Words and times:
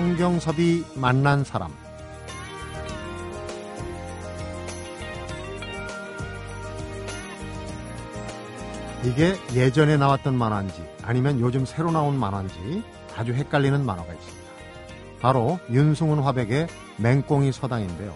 성경섭이 0.00 0.82
만난 0.94 1.44
사람 1.44 1.70
이게 9.04 9.34
예전에 9.52 9.98
나왔던 9.98 10.34
만화인지 10.38 10.82
아니면 11.02 11.38
요즘 11.38 11.66
새로 11.66 11.90
나온 11.90 12.18
만화인지 12.18 12.82
아주 13.14 13.34
헷갈리는 13.34 13.84
만화가 13.84 14.10
있습니다. 14.14 14.50
바로 15.20 15.60
윤승훈 15.70 16.20
화백의 16.20 16.68
맹꽁이 16.96 17.52
서당인데요. 17.52 18.14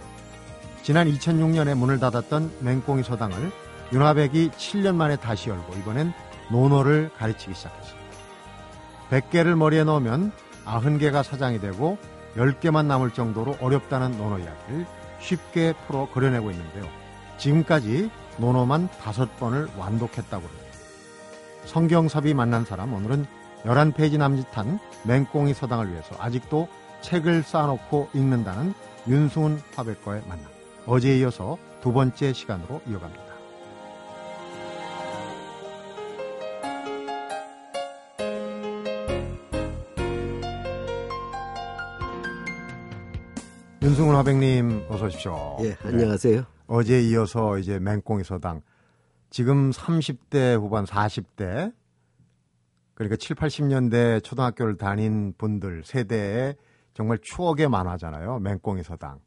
지난 0.83 1.07
2006년에 1.07 1.75
문을 1.75 1.99
닫았던 1.99 2.61
맹꽁이 2.61 3.03
서당을 3.03 3.53
윤화백이 3.93 4.53
7년 4.53 4.95
만에 4.95 5.17
다시 5.17 5.51
열고 5.51 5.75
이번엔 5.81 6.15
논어를 6.51 7.11
가르치기 7.19 7.53
시작했습니다. 7.53 8.05
100개를 9.11 9.55
머리에 9.55 9.85
넣으면 9.85 10.33
90개가 10.65 11.23
사장이 11.23 11.61
되고 11.61 11.99
10개만 12.37 12.87
남을 12.87 13.13
정도로 13.13 13.57
어렵다는 13.61 14.17
논어 14.19 14.39
이야기를 14.39 14.87
쉽게 15.21 15.75
풀어 15.87 16.09
그려내고 16.13 16.51
있는데요. 16.51 16.85
지금까지 17.39 18.11
논어만 18.39 18.89
5번을 18.89 19.77
완독했다고 19.79 20.47
합니다. 20.47 20.65
성경섭이 21.67 22.35
만난 22.35 22.65
사람 22.65 22.93
오늘은 22.93 23.27
11페이지 23.65 24.19
남짓한 24.19 24.79
맹꽁이 25.05 25.55
서당을 25.55 25.91
위해서 25.91 26.15
아직도 26.19 26.69
책을 27.01 27.43
쌓아놓고 27.43 28.11
읽는다는 28.15 28.75
윤승훈 29.09 29.61
화백과의 29.75 30.23
만남. 30.27 30.47
어제에 30.87 31.19
이어서 31.19 31.57
두 31.83 31.93
번째 31.93 32.33
시간으로 32.33 32.81
이어갑니다. 32.87 33.34
윤승훈 43.85 44.17
화백님 44.17 44.87
어서 44.89 45.05
오십시오. 45.05 45.59
예, 45.61 45.77
안녕하세요. 45.83 46.41
네. 46.41 46.47
어제 46.69 47.03
이어서 47.03 47.59
이제 47.59 47.79
맹꽁이 47.79 48.25
서당 48.25 48.63
지금 49.29 49.73
30대 49.73 50.59
후반 50.59 50.87
40대 50.87 51.71
그러니까 52.95 53.17
7, 53.17 53.37
80년대 53.37 54.25
초등학교를 54.25 54.79
다닌 54.79 55.35
분들 55.37 55.83
세대에 55.85 56.55
정말 56.95 57.19
추억의 57.21 57.69
만화잖아요. 57.69 58.39
맹꽁이 58.39 58.83
서당. 58.85 59.21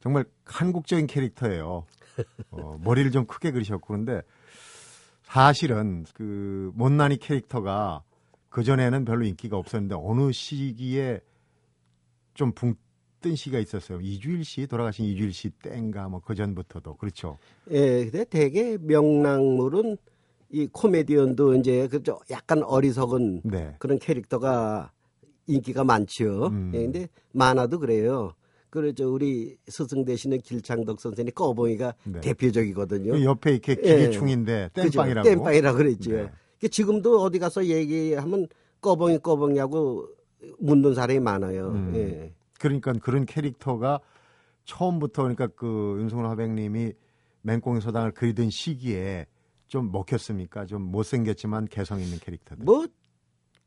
정말 0.00 0.24
한국적인 0.46 1.06
캐릭터예요. 1.06 1.84
어, 2.50 2.78
머리를 2.82 3.10
좀 3.10 3.26
크게 3.26 3.50
그리셨고 3.50 3.86
그런데 3.86 4.22
사실은 5.24 6.06
그 6.14 6.72
못난이 6.74 7.18
캐릭터가 7.18 8.02
그 8.48 8.64
전에는 8.64 9.04
별로 9.04 9.26
인기가 9.26 9.58
없었는데 9.58 9.94
어느 9.98 10.32
시기에 10.32 11.20
좀 12.32 12.52
붕 12.52 12.74
뜬 13.20 13.34
시기가 13.36 13.58
있었어요. 13.58 14.00
이주일 14.00 14.44
씨 14.44 14.66
돌아가신 14.66 15.04
이주일 15.06 15.32
씨 15.32 15.50
땡가 15.50 16.08
뭐 16.08 16.20
그 16.24 16.34
전부터도 16.34 16.94
그렇죠. 16.96 17.38
예, 17.70 18.04
근데 18.04 18.24
대개 18.24 18.76
명랑물은 18.80 19.96
이 20.50 20.66
코미디언도 20.72 21.54
이제 21.56 21.88
그저 21.88 22.18
약간 22.30 22.62
어리석은 22.62 23.42
네. 23.44 23.74
그런 23.78 23.98
캐릭터가 23.98 24.92
인기가 25.46 25.84
많지요. 25.84 26.46
음. 26.46 26.72
예, 26.74 26.78
근데 26.82 27.08
만화도 27.32 27.78
그래요. 27.80 28.32
그렇죠. 28.70 29.12
우리 29.12 29.56
스승 29.66 30.04
되시는 30.04 30.40
길창덕 30.42 31.00
선생님 31.00 31.32
꺼봉이가 31.34 31.94
네. 32.04 32.20
대표적이거든요. 32.20 33.12
그 33.12 33.24
옆에 33.24 33.52
이렇게 33.52 33.72
예. 33.72 33.76
기계충인데 33.76 34.70
그죠? 34.74 34.90
땜빵이라고. 34.90 35.28
땜빵이라고 35.28 35.76
그랬죠. 35.78 36.10
네. 36.12 36.30
그 36.60 36.68
지금도 36.68 37.22
어디 37.22 37.38
가서 37.38 37.64
얘기하면 37.64 38.46
꺼봉이 38.80 39.18
꺼봉이하고 39.20 40.08
묻는 40.58 40.94
사람이 40.94 41.20
많아요. 41.20 41.68
음. 41.70 41.92
예. 41.96 42.32
그러니까 42.58 42.92
그런 42.94 43.24
캐릭터가 43.24 44.00
처음부터 44.64 45.22
그러니까 45.22 45.46
그 45.48 45.96
윤승훈 46.00 46.26
화백님이 46.26 46.92
맹꽁이 47.42 47.80
소당을 47.80 48.12
그리던 48.12 48.50
시기에 48.50 49.26
좀 49.68 49.90
먹혔습니까? 49.92 50.66
좀 50.66 50.82
못생겼지만 50.82 51.66
개성 51.68 52.00
있는 52.00 52.18
캐릭터들. 52.18 52.64
뭐 52.64 52.86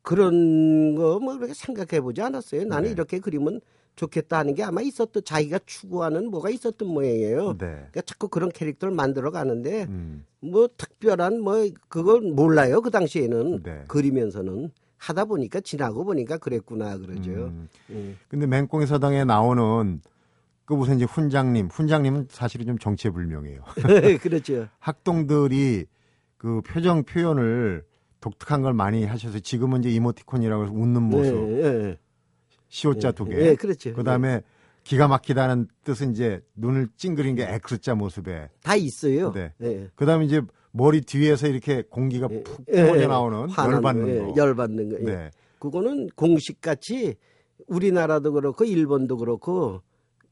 그런 0.02 0.94
거 0.94 1.18
뭐 1.20 1.36
그렇게 1.36 1.54
생각해 1.54 2.00
보지 2.00 2.20
않았어요. 2.20 2.64
나는 2.64 2.84
네. 2.84 2.90
이렇게 2.92 3.18
그리면 3.18 3.60
좋겠다 3.94 4.38
하는 4.38 4.54
게 4.54 4.62
아마 4.62 4.80
있었던 4.80 5.22
자기가 5.24 5.60
추구하는 5.66 6.30
뭐가 6.30 6.50
있었던 6.50 6.88
모양이에요. 6.88 7.52
네. 7.58 7.66
그러니까 7.66 8.00
자꾸 8.02 8.28
그런 8.28 8.50
캐릭터를 8.50 8.94
만들어 8.94 9.30
가는데 9.30 9.84
음. 9.84 10.24
뭐 10.40 10.68
특별한 10.76 11.40
뭐 11.40 11.68
그걸 11.88 12.20
몰라요. 12.22 12.80
그 12.80 12.90
당시에는 12.90 13.62
네. 13.62 13.84
그리면서는 13.88 14.70
하다 15.02 15.24
보니까 15.24 15.60
지나고 15.60 16.04
보니까 16.04 16.38
그랬구나 16.38 16.96
그러죠. 16.96 17.32
음. 17.32 17.68
음. 17.90 18.18
근데 18.28 18.46
맹꽁이 18.46 18.86
서당에 18.86 19.24
나오는 19.24 20.00
그 20.64 20.74
무슨 20.74 20.94
이제 20.94 21.04
훈장님, 21.04 21.66
훈장님은 21.66 22.28
사실은 22.30 22.66
좀 22.66 22.78
정체불명이에요. 22.78 23.62
그렇죠. 24.22 24.68
학동들이 24.78 25.86
그 26.36 26.60
표정 26.62 27.02
표현을 27.02 27.84
독특한 28.20 28.62
걸 28.62 28.74
많이 28.74 29.04
하셔서 29.04 29.40
지금은 29.40 29.80
이제 29.80 29.90
이모티콘이라고 29.90 30.64
해서 30.64 30.72
웃는 30.72 31.02
모습, 31.02 31.34
예, 31.34 31.64
예. 31.64 31.98
시옷자 32.68 33.10
두 33.10 33.24
개. 33.24 33.34
예, 33.38 33.54
그렇죠. 33.56 33.92
그다음에 33.94 34.42
기가 34.84 35.08
막히다는 35.08 35.68
뜻은 35.84 36.12
이제 36.12 36.40
눈을 36.56 36.88
찡그린 36.96 37.36
게 37.36 37.44
X자 37.70 37.94
모습에. 37.94 38.48
다 38.62 38.74
있어요. 38.74 39.32
네. 39.32 39.52
예. 39.62 39.88
그다음에 39.94 40.24
이제 40.24 40.42
머리 40.72 41.00
뒤에서 41.02 41.46
이렇게 41.46 41.82
공기가 41.88 42.28
푹 42.28 42.64
예, 42.72 42.86
퍼져 42.86 43.02
예. 43.02 43.06
나오는 43.06 43.48
열받는 43.56 44.04
거, 44.04 44.10
예, 44.10 44.18
거. 44.18 44.34
열받는 44.36 44.88
거. 44.88 44.96
예. 45.00 45.04
네. 45.04 45.30
그거는 45.58 46.08
공식같이 46.16 47.14
우리나라도 47.68 48.32
그렇고 48.32 48.64
일본도 48.64 49.18
그렇고 49.18 49.82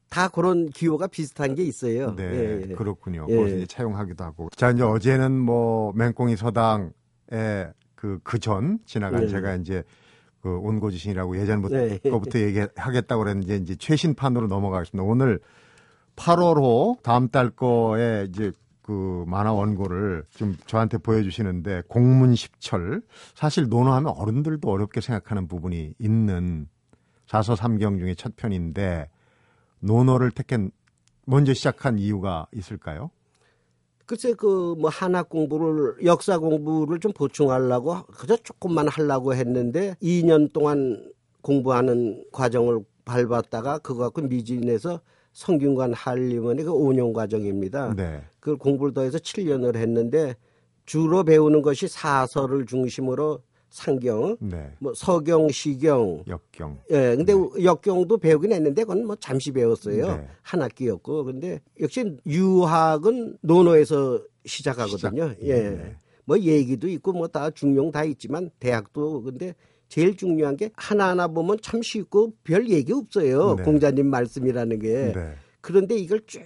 다 0.09 0.27
그런 0.27 0.69
기호가 0.69 1.07
비슷한 1.07 1.55
게 1.55 1.63
있어요. 1.63 2.13
네, 2.15 2.23
예, 2.23 2.61
예. 2.69 2.73
그렇군요. 2.73 3.27
예. 3.29 3.35
거기서 3.37 3.55
이제 3.57 3.65
차용하기도 3.67 4.23
하고. 4.23 4.49
자, 4.57 4.71
이제 4.71 4.83
어제는 4.83 5.31
뭐 5.39 5.93
맹꽁이 5.95 6.35
서당에 6.35 6.89
그 7.95 8.19
그 8.23 8.39
전 8.39 8.79
지나간 8.85 9.21
네. 9.21 9.27
제가 9.29 9.55
이제 9.55 9.83
그 10.41 10.57
온고지신이라고 10.57 11.37
예전부터 11.39 11.75
네. 11.75 11.97
거부터 11.99 12.39
얘기하겠다고 12.39 13.23
그랬는데 13.23 13.57
이제 13.57 13.75
최신판으로 13.75 14.47
넘어가겠습니다. 14.47 15.03
오늘 15.03 15.39
8월호 16.15 17.01
다음 17.03 17.29
달 17.29 17.51
거에 17.51 18.27
이제 18.29 18.51
그 18.81 19.23
만화 19.27 19.53
원고를 19.53 20.25
좀 20.31 20.57
저한테 20.65 20.97
보여주시는데 20.97 21.83
공문 21.87 22.35
십철 22.35 23.01
사실 23.35 23.69
논어하면 23.69 24.13
어른들도 24.15 24.69
어렵게 24.69 25.01
생각하는 25.01 25.47
부분이 25.47 25.93
있는 25.99 26.67
사서 27.27 27.55
삼경 27.55 27.99
중에 27.99 28.15
첫 28.15 28.35
편인데 28.35 29.09
논어를 29.79 30.31
택한 30.31 30.71
먼저 31.25 31.53
시작한 31.53 31.99
이유가 31.99 32.47
있을까요? 32.51 33.11
글쎄 34.11 34.33
그 34.33 34.75
뭐 34.77 34.89
한학 34.89 35.29
공부를 35.29 36.03
역사 36.03 36.37
공부를 36.37 36.99
좀 36.99 37.13
보충하려고 37.13 38.03
그저 38.07 38.35
조금만 38.35 38.89
하려고 38.89 39.33
했는데 39.33 39.95
2년 40.01 40.51
동안 40.51 41.09
공부하는 41.41 42.25
과정을 42.33 42.81
밟았다가 43.05 43.79
그거 43.79 44.03
갖고 44.03 44.21
미진에서 44.23 44.99
성균관 45.31 45.93
한림원의 45.93 46.65
그 46.65 46.71
5년 46.71 47.13
과정입니다. 47.13 47.93
네. 47.95 48.21
그걸 48.41 48.57
공부를 48.57 48.93
더해서 48.93 49.17
7년을 49.17 49.77
했는데 49.77 50.35
주로 50.85 51.23
배우는 51.23 51.61
것이 51.61 51.87
사설을 51.87 52.65
중심으로 52.65 53.39
상경, 53.71 54.37
네. 54.41 54.71
뭐 54.79 54.93
서경, 54.93 55.49
시경, 55.49 56.23
역경. 56.27 56.77
예, 56.91 57.15
근데 57.15 57.33
역경도 57.63 58.17
배우긴 58.17 58.51
했는데 58.51 58.83
그건 58.83 59.07
뭐 59.07 59.15
잠시 59.15 59.51
배웠어요. 59.51 60.07
네. 60.17 60.27
한 60.41 60.61
학기였고. 60.61 61.23
근데 61.23 61.59
역시 61.79 62.17
유학은 62.27 63.37
논어에서 63.41 64.21
시작하거든요. 64.45 65.29
시작. 65.29 65.41
예. 65.47 65.69
네. 65.69 65.95
뭐 66.25 66.37
얘기도 66.37 66.87
있고 66.89 67.13
뭐 67.13 67.27
다 67.27 67.49
중용 67.49 67.91
다 67.91 68.03
있지만 68.03 68.49
대학도 68.59 69.23
근데 69.23 69.55
제일 69.87 70.15
중요한 70.15 70.55
게 70.57 70.69
하나하나 70.75 71.27
보면 71.27 71.57
참 71.61 71.81
쉽고 71.81 72.33
별 72.43 72.69
얘기 72.69 72.93
없어요. 72.93 73.55
네. 73.55 73.63
공자님 73.63 74.07
말씀이라는 74.07 74.79
게. 74.79 75.13
네. 75.13 75.33
그런데 75.61 75.95
이걸 75.95 76.21
쭉 76.25 76.41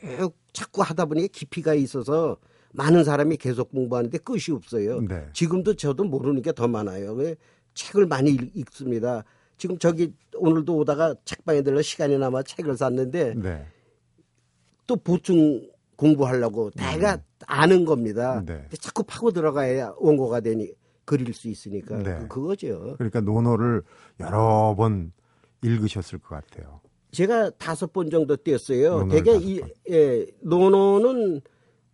자꾸 0.54 0.82
하다 0.84 1.06
보니 1.06 1.28
깊이가 1.30 1.74
있어서 1.74 2.38
많은 2.76 3.04
사람이 3.04 3.38
계속 3.38 3.72
공부하는데 3.72 4.18
끝이 4.20 4.52
없어요. 4.52 5.02
네. 5.02 5.26
지금도 5.34 5.76
저도 5.76 6.04
모르는 6.04 6.42
게 6.42 6.52
더 6.52 6.68
많아요. 6.68 7.14
왜 7.14 7.36
책을 7.74 8.06
많이 8.06 8.32
읽- 8.32 8.52
읽습니다. 8.56 9.24
지금 9.58 9.78
저기 9.78 10.14
오늘도 10.38 10.76
오다가 10.78 11.16
책방에 11.26 11.62
들러 11.62 11.82
시간이 11.82 12.18
남아 12.18 12.44
책을 12.44 12.76
샀는데 12.78 13.34
네. 13.36 13.66
또 14.88 14.96
보충 14.96 15.70
공부하려고 15.96 16.72
내가 16.72 17.18
아는 17.48 17.86
겁니다. 17.86 18.44
네. 18.46 18.66
자꾸 18.82 19.04
파고 19.04 19.32
들어가야 19.32 19.94
원고가 19.98 20.42
되니 20.42 20.72
그릴 21.06 21.34
수 21.34 21.48
있으니까 21.48 21.98
네. 22.00 22.18
그- 22.22 22.28
그거죠. 22.28 22.96
그러니까 22.98 23.22
논어를 23.22 23.82
여러 24.20 24.74
번 24.78 25.12
읽으셨을 25.64 26.20
것 26.20 26.30
같아요. 26.36 26.82
제가 27.12 27.50
다섯 27.52 27.94
번 27.94 28.10
정도 28.10 28.36
되게 28.36 29.32
다섯 29.34 29.40
이 29.46 29.60
번. 29.62 29.70
예, 29.90 30.26
논어는 30.42 31.42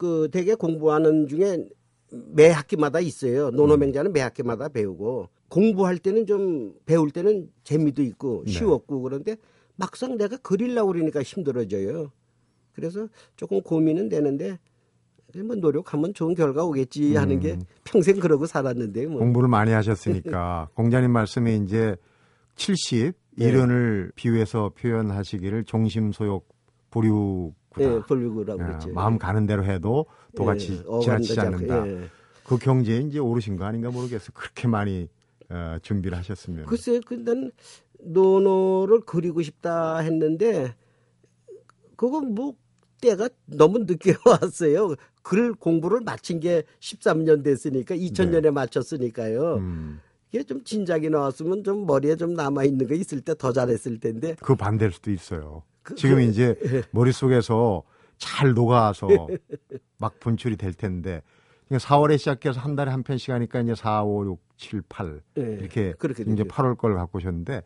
그 0.01 0.29
되게 0.31 0.55
공부하는 0.55 1.27
중에 1.27 1.63
매 2.09 2.49
학기마다 2.49 2.99
있어요. 2.99 3.51
논어맹자는 3.51 4.11
매 4.13 4.19
학기마다 4.21 4.67
배우고 4.67 5.29
공부할 5.47 5.99
때는 5.99 6.25
좀 6.25 6.73
배울 6.87 7.11
때는 7.11 7.51
재미도 7.63 8.01
있고 8.01 8.41
네. 8.47 8.51
쉬웠고 8.51 9.03
그런데 9.03 9.35
막상 9.75 10.17
내가 10.17 10.37
그리려고 10.37 10.91
그러니까 10.91 11.21
힘들어져요. 11.21 12.11
그래서 12.73 13.07
조금 13.35 13.61
고민은 13.61 14.09
되는데 14.09 14.57
뭐 15.45 15.55
노력하면 15.55 16.15
좋은 16.15 16.33
결과 16.33 16.65
오겠지 16.65 17.15
하는 17.15 17.39
게 17.39 17.51
음. 17.51 17.61
평생 17.83 18.19
그러고 18.19 18.47
살았는데 18.47 19.05
뭐. 19.05 19.19
공부를 19.19 19.49
많이 19.49 19.71
하셨으니까 19.71 20.69
공자님 20.73 21.11
말씀에 21.11 21.57
이제 21.57 21.95
70 22.55 23.13
네. 23.37 23.45
일흔을 23.45 24.13
비유해서 24.15 24.71
표현하시기를 24.75 25.65
종심소욕 25.65 26.49
불유구다. 26.89 27.60
예, 27.79 28.01
불유구라고 28.07 28.61
예, 28.61 28.65
그랬죠. 28.65 28.89
마음 28.93 29.17
가는 29.17 29.45
대로 29.45 29.63
해도 29.63 30.05
도가 30.35 30.83
예, 30.85 30.99
지나치지 31.01 31.39
않는다. 31.39 31.87
예. 31.87 32.09
그 32.43 32.57
경지에 32.57 32.97
이제 32.99 33.19
오르신 33.19 33.55
거 33.55 33.65
아닌가 33.65 33.89
모르겠어. 33.91 34.31
그렇게 34.33 34.67
많이 34.67 35.07
어, 35.49 35.77
준비를 35.81 36.17
하셨으면. 36.17 36.65
글쎄, 36.65 36.99
근데 37.05 37.49
논어를 37.99 39.01
그리고 39.05 39.41
싶다 39.41 39.99
했는데 39.99 40.75
그건 41.95 42.33
뭐 42.33 42.55
때가 42.99 43.29
너무 43.45 43.79
늦게 43.79 44.15
왔어요. 44.25 44.95
글 45.23 45.53
공부를 45.53 46.01
마친 46.01 46.39
게 46.39 46.63
13년 46.79 47.43
됐으니까 47.43 47.95
2000년에 47.95 48.51
마쳤으니까요. 48.51 49.55
네. 49.55 49.61
음, 49.61 49.99
이게 50.31 50.43
좀 50.43 50.63
진작에 50.63 51.09
나왔으면 51.09 51.63
좀 51.63 51.85
머리에 51.85 52.15
좀 52.15 52.33
남아 52.33 52.63
있는 52.63 52.87
거 52.87 52.95
있을 52.95 53.21
때 53.21 53.35
더 53.35 53.51
잘했을 53.53 53.99
텐데. 53.99 54.35
그 54.41 54.55
반대일 54.55 54.91
수도 54.91 55.11
있어요. 55.11 55.63
그- 55.83 55.95
지금 55.95 56.15
그- 56.17 56.21
이제 56.23 56.55
머릿속에서 56.91 57.83
잘 58.17 58.53
녹아서 58.53 59.07
막 59.97 60.19
분출이 60.19 60.55
될 60.57 60.73
텐데 60.73 61.21
4월에 61.71 62.17
시작해서 62.17 62.59
한 62.59 62.75
달에 62.75 62.91
한 62.91 63.01
편씩 63.03 63.29
하니까 63.33 63.61
이제 63.61 63.73
4, 63.75 64.03
5, 64.03 64.25
6, 64.25 64.39
7, 64.57 64.81
8 64.89 65.21
예, 65.37 65.41
이렇게 65.41 65.93
이제 66.01 66.23
되죠. 66.23 66.43
8월 66.43 66.77
걸 66.77 66.95
갖고 66.95 67.17
오셨는데 67.17 67.61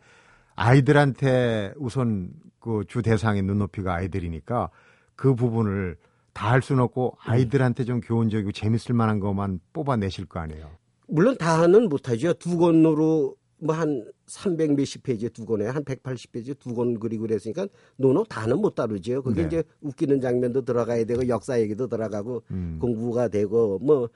아이들한테 0.54 1.72
우선 1.76 2.30
그 2.60 2.84
주 2.88 3.00
대상의 3.02 3.42
눈높이가 3.42 3.94
아이들이니까 3.94 4.70
그 5.14 5.34
부분을 5.34 5.96
다 6.32 6.50
할 6.50 6.60
수는 6.62 6.82
없고 6.82 7.16
아이들한테 7.20 7.84
좀 7.84 8.00
교훈적이고 8.00 8.52
재밌을 8.52 8.94
만한 8.94 9.20
것만 9.20 9.60
뽑아내실 9.72 10.26
거 10.26 10.40
아니에요. 10.40 10.68
물론 11.08 11.36
다는 11.38 11.88
못하죠. 11.88 12.32
두 12.34 12.58
권으로 12.58 13.36
뭐 13.58 13.74
한 13.74 14.04
300 14.26 14.74
몇십 14.74 15.02
페이지 15.02 15.28
두 15.30 15.46
권에 15.46 15.66
한 15.66 15.84
180페이지 15.84 16.58
두권 16.58 16.98
그리고 16.98 17.22
그랬으니까 17.22 17.66
논어 17.96 18.24
다는 18.24 18.58
못 18.58 18.74
다루죠. 18.74 19.22
그게 19.22 19.42
네. 19.42 19.46
이제 19.46 19.62
웃기는 19.80 20.20
장면도 20.20 20.62
들어가야 20.62 21.04
되고 21.04 21.26
역사 21.28 21.60
얘기도 21.60 21.86
들어가고 21.86 22.42
음. 22.50 22.78
공부가 22.80 23.28
되고 23.28 23.78
뭐 23.78 24.08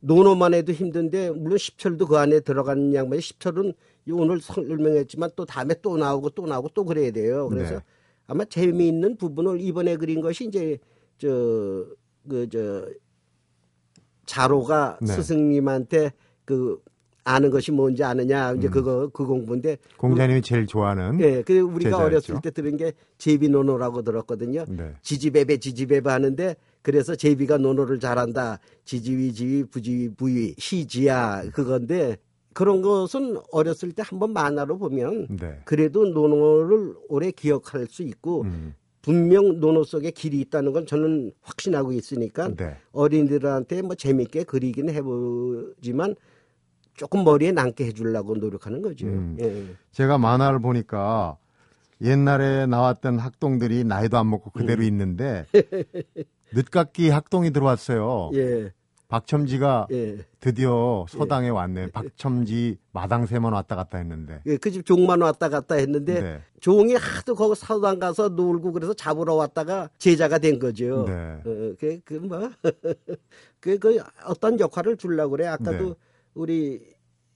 논어만 0.00 0.54
해도 0.54 0.72
힘든데 0.72 1.30
물론 1.30 1.56
10철도 1.58 2.08
그 2.08 2.16
안에 2.16 2.40
들어가는 2.40 2.94
양반이 2.94 3.20
10철은 3.20 3.74
오늘 4.12 4.40
설명했지만 4.40 5.30
또 5.36 5.44
다음에 5.44 5.74
또 5.82 5.96
나오고 5.96 6.30
또 6.30 6.46
나오고 6.46 6.70
또 6.70 6.84
그래야 6.84 7.10
돼요. 7.10 7.48
그래서 7.48 7.74
네. 7.74 7.80
아마 8.26 8.44
재미있는 8.44 9.16
부분을 9.16 9.60
이번에 9.60 9.96
그린 9.96 10.20
것이 10.20 10.46
이제 10.46 10.78
저 11.18 11.86
그저 12.28 12.86
자로가 14.24 14.98
네. 15.02 15.12
스승님한테 15.12 16.12
그 16.44 16.80
아는 17.24 17.50
것이 17.50 17.70
뭔지 17.70 18.02
아느냐 18.02 18.52
이제 18.52 18.68
음. 18.68 18.70
그거 18.70 19.08
그 19.08 19.24
공부인데 19.24 19.78
공자님이 19.96 20.42
제일 20.42 20.66
좋아하는 20.66 21.20
예, 21.20 21.42
그 21.42 21.58
우리가 21.58 21.90
제자였죠. 21.90 22.04
어렸을 22.04 22.34
때 22.42 22.50
들은 22.50 22.76
게 22.76 22.92
제비논어라고 23.18 24.02
들었거든요. 24.02 24.64
네. 24.68 24.94
지지배배 25.02 25.58
지지배배 25.58 26.08
하는데 26.08 26.56
그래서 26.82 27.14
제비가 27.14 27.58
논어를 27.58 28.00
잘한다. 28.00 28.58
지지위 28.84 29.32
지지 29.34 29.64
부지위 29.64 30.14
부지 30.14 30.54
시지야 30.58 31.44
그건데 31.52 32.16
그런 32.52 32.82
것은 32.82 33.36
어렸을 33.52 33.92
때 33.92 34.02
한번 34.04 34.32
만화로 34.32 34.78
보면 34.78 35.28
네. 35.38 35.60
그래도 35.64 36.06
논어를 36.06 36.94
오래 37.08 37.30
기억할 37.30 37.86
수 37.86 38.02
있고 38.02 38.42
음. 38.42 38.74
분명 39.02 39.60
논어 39.60 39.84
속에 39.84 40.10
길이 40.10 40.40
있다는 40.40 40.72
건 40.72 40.86
저는 40.86 41.32
확신하고 41.40 41.92
있으니까 41.92 42.54
네. 42.54 42.76
어린이들한테 42.92 43.82
뭐 43.82 43.94
재밌게 43.94 44.44
그리긴 44.44 44.90
해보지만 44.90 46.16
조금 47.00 47.24
머리에 47.24 47.50
남게 47.50 47.86
해주려고 47.86 48.34
노력하는 48.36 48.82
거죠. 48.82 49.06
음. 49.06 49.34
예. 49.40 49.74
제가 49.90 50.18
만화를 50.18 50.58
보니까 50.60 51.38
옛날에 52.02 52.66
나왔던 52.66 53.18
학동들이 53.18 53.84
나이도 53.84 54.18
안 54.18 54.28
먹고 54.28 54.50
그대로 54.50 54.82
있는데 54.82 55.46
늦깎이 56.52 57.08
학동이 57.08 57.52
들어왔어요. 57.52 58.32
예, 58.34 58.70
박첨지가 59.08 59.86
예. 59.92 60.18
드디어 60.40 61.06
서당에 61.08 61.48
왔네. 61.48 61.90
박첨지 61.92 62.76
마당새만 62.92 63.50
왔다 63.54 63.76
갔다 63.76 63.96
했는데. 63.96 64.42
예, 64.44 64.58
그 64.58 64.70
집 64.70 64.84
종만 64.84 65.22
왔다 65.22 65.48
갔다 65.48 65.76
했는데 65.76 66.20
네. 66.20 66.42
종이 66.60 66.94
하도 66.96 67.34
거기 67.34 67.54
사도당 67.58 67.98
가서 67.98 68.28
놀고 68.28 68.72
그래서 68.72 68.92
잡으러 68.92 69.36
왔다가 69.36 69.88
제자가 69.96 70.36
된 70.36 70.58
거죠. 70.58 71.06
네. 71.08 71.12
어, 71.46 71.74
그, 71.80 71.98
그, 72.04 72.14
뭐, 72.14 72.50
그, 73.58 73.78
그, 73.78 73.98
어떤 74.26 74.60
역할을 74.60 74.98
주려고 74.98 75.30
그래. 75.30 75.46
아까도 75.46 75.88
네. 75.88 75.94
우리 76.34 76.80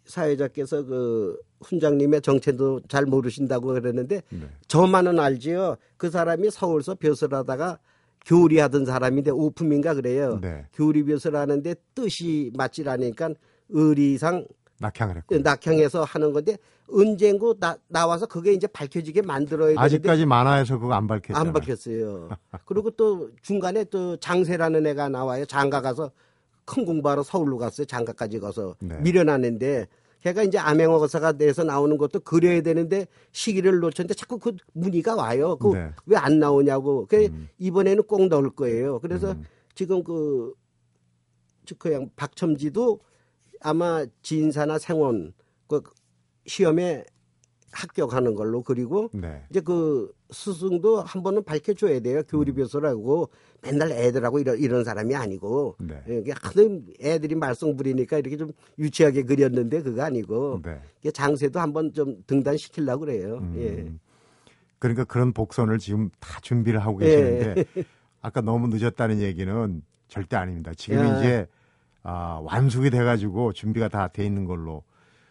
사회자께서 0.07 0.85
그 0.85 1.39
훈장님의 1.63 2.21
정체도 2.21 2.81
잘 2.89 3.07
모르신다고 3.07 3.69
그랬는데 3.69 4.23
네. 4.29 4.41
저만은 4.69 5.19
알지요. 5.19 5.77
그 5.97 6.11
사람이 6.11 6.51
서울서 6.51 6.97
벼슬 6.97 7.35
하다가 7.35 7.79
교리 8.27 8.59
하던 8.59 8.85
사람인데 8.85 9.31
오품인가 9.31 9.95
그래요. 9.95 10.39
네. 10.41 10.67
교리 10.73 11.05
벼슬 11.05 11.37
하는데 11.37 11.75
뜻이 11.95 12.53
맞질 12.55 12.89
않으니까 12.89 13.31
의리상 13.69 14.47
낙향을 14.79 15.17
했고. 15.19 15.39
낙향해서 15.39 16.05
하는 16.05 16.33
건데 16.33 16.59
언젠고 16.89 17.59
나, 17.59 17.77
나와서 17.89 18.27
그게 18.27 18.53
이제 18.53 18.67
밝혀지게 18.67 19.23
만들어야 19.23 19.69
되는데 19.69 19.81
아직까지 19.81 20.27
만화에서 20.27 20.79
그거 20.79 20.93
안 20.93 21.07
밝혔잖아요. 21.07 21.47
안 21.49 21.53
밝혔어요. 21.53 22.29
그리고 22.67 22.91
또 22.91 23.31
중간에 23.41 23.85
또 23.85 24.17
장세라는 24.19 24.87
애가 24.89 25.09
나와요. 25.09 25.47
장가 25.47 25.81
가서 25.81 26.11
큰 26.65 26.85
공부하러 26.85 27.23
서울로 27.23 27.59
갔어요. 27.59 27.85
장가까지 27.87 28.41
가서 28.41 28.77
네. 28.81 28.99
미련하는데 29.01 29.87
걔가 30.23 30.43
이제 30.43 30.57
암행어사가 30.59 31.33
돼서 31.33 31.65
나오는 31.65 31.99
것도 31.99 32.21
그려야 32.21 32.63
되는데 32.63 33.07
시기를 33.33 33.81
놓쳤는데 33.81 34.15
자꾸 34.15 34.39
그 34.39 34.57
문의가 34.73 35.15
와요. 35.15 35.57
그 35.57 35.75
네. 35.75 35.91
왜안 36.07 36.39
나오냐고. 36.39 37.07
그 37.09 37.27
음. 37.27 37.49
이번에는 37.59 38.05
꼭 38.05 38.27
넣을 38.29 38.51
거예요. 38.51 39.01
그래서 39.01 39.33
음. 39.33 39.45
지금 39.75 40.03
그, 40.03 40.55
그 41.79 41.93
양 41.93 42.09
박첨지도 42.17 43.01
아마 43.61 44.05
진사나 44.23 44.79
생원 44.79 45.33
그 45.67 45.83
시험에 46.47 47.05
합격하는 47.75 48.35
걸로 48.35 48.63
그리고 48.63 49.11
네. 49.13 49.43
이제 49.51 49.61
그 49.61 50.13
스승도 50.31 51.03
한 51.03 51.23
번은 51.23 51.43
밝혀줘야 51.45 52.01
돼요. 52.01 52.23
교리교수라고 52.29 53.29
맨날 53.63 53.91
애들하고 53.93 54.39
이런, 54.39 54.59
이런 54.59 54.85
사람이 54.85 55.15
아니고. 55.15 55.77
네. 55.81 56.03
예, 56.09 56.19
이게 56.19 56.33
하도 56.41 56.81
애들이 57.01 57.35
말썽 57.35 57.77
부리니까 57.77 58.19
이렇게 58.19 58.37
좀 58.37 58.53
유치하게 58.79 59.25
그렸는데 59.25 59.83
그거 59.83 60.03
아니고. 60.03 60.61
네. 60.65 60.81
이게 61.01 61.11
장세도 61.11 61.59
한번 61.61 61.93
좀 61.93 62.23
등단시키려고 62.27 63.01
그래요. 63.07 63.39
음. 63.43 63.55
예. 63.59 63.93
그러니까 64.79 65.05
그런 65.05 65.33
복선을 65.33 65.79
지금 65.79 66.11
다 66.21 66.39
준비를 66.41 66.79
하고 66.81 67.01
예. 67.03 67.07
계시는데 67.07 67.65
아까 68.21 68.41
너무 68.41 68.69
늦었다는 68.69 69.21
얘기는 69.21 69.83
절대 70.09 70.37
아닙니다. 70.37 70.73
지금 70.77 70.99
야. 70.99 71.19
이제 71.19 71.47
아, 72.03 72.41
완숙이 72.45 72.91
돼가지고 72.91 73.53
준비가 73.55 73.89
다 73.89 74.09
돼 74.09 74.25
있는 74.27 74.45
걸로. 74.45 74.83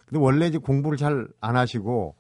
근데 0.08 0.20
원래 0.20 0.48
이제 0.48 0.58
공부를 0.58 0.98
잘 0.98 1.28
안 1.40 1.56
하시고 1.56 2.16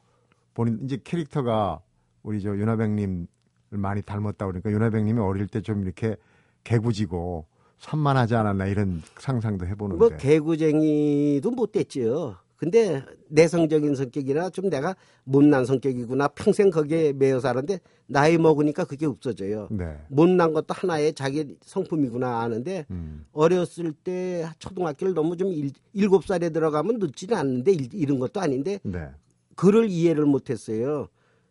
본인 0.53 0.79
이제 0.83 0.97
캐릭터가 1.03 1.81
우리 2.23 2.41
저 2.41 2.55
윤하백님을 2.55 3.27
많이 3.71 4.01
닮았다 4.01 4.45
그러니까 4.45 4.71
윤하백님이 4.71 5.19
어릴 5.19 5.47
때 5.47 5.61
좀 5.61 5.83
이렇게 5.83 6.15
개구지고 6.63 7.45
산만하지 7.79 8.35
않았나 8.35 8.67
이런 8.67 9.01
상상도 9.19 9.65
해보는데. 9.65 9.99
뭐 9.99 10.09
개구쟁이도 10.17 11.51
못 11.51 11.71
됐지요. 11.71 12.37
근데 12.55 13.03
내성적인 13.27 13.93
성격이라 13.95 14.51
좀 14.51 14.69
내가 14.69 14.95
못난 15.25 15.65
성격이구나 15.65 16.29
평생 16.29 16.69
거기에 16.69 17.11
매여 17.11 17.41
살았는데 17.41 17.81
나이 18.05 18.37
먹으니까 18.37 18.85
그게 18.85 19.05
없어져요. 19.05 19.67
네. 19.69 19.97
못난 20.07 20.53
것도 20.53 20.67
하나의 20.69 21.13
자기 21.13 21.57
성품이구나 21.65 22.39
아는데 22.41 22.85
음. 22.91 23.25
어렸을 23.33 23.91
때 23.91 24.45
초등학교를 24.59 25.13
너무 25.13 25.35
좀 25.35 25.51
일, 25.51 25.71
일곱 25.91 26.23
살에 26.25 26.51
들어가면 26.51 26.99
늦지는 26.99 27.35
않는데 27.35 27.73
일, 27.73 27.93
이런 27.93 28.17
것도 28.19 28.39
아닌데 28.39 28.79
네. 28.83 29.09
글을 29.55 29.89
이해를 29.89 30.25
못했어요. 30.25 31.07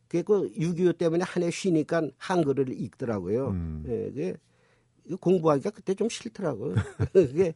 그그6.25 0.08 0.98
때문에 0.98 1.24
한 1.24 1.42
해 1.42 1.50
쉬니까 1.50 2.02
한글을 2.18 2.68
읽더라고요. 2.80 3.48
음. 3.48 3.84
예, 3.88 4.10
그게 4.10 4.34
공부하기가 5.20 5.70
그때 5.70 5.94
좀 5.94 6.08
싫더라고요. 6.08 6.74
그게 7.12 7.54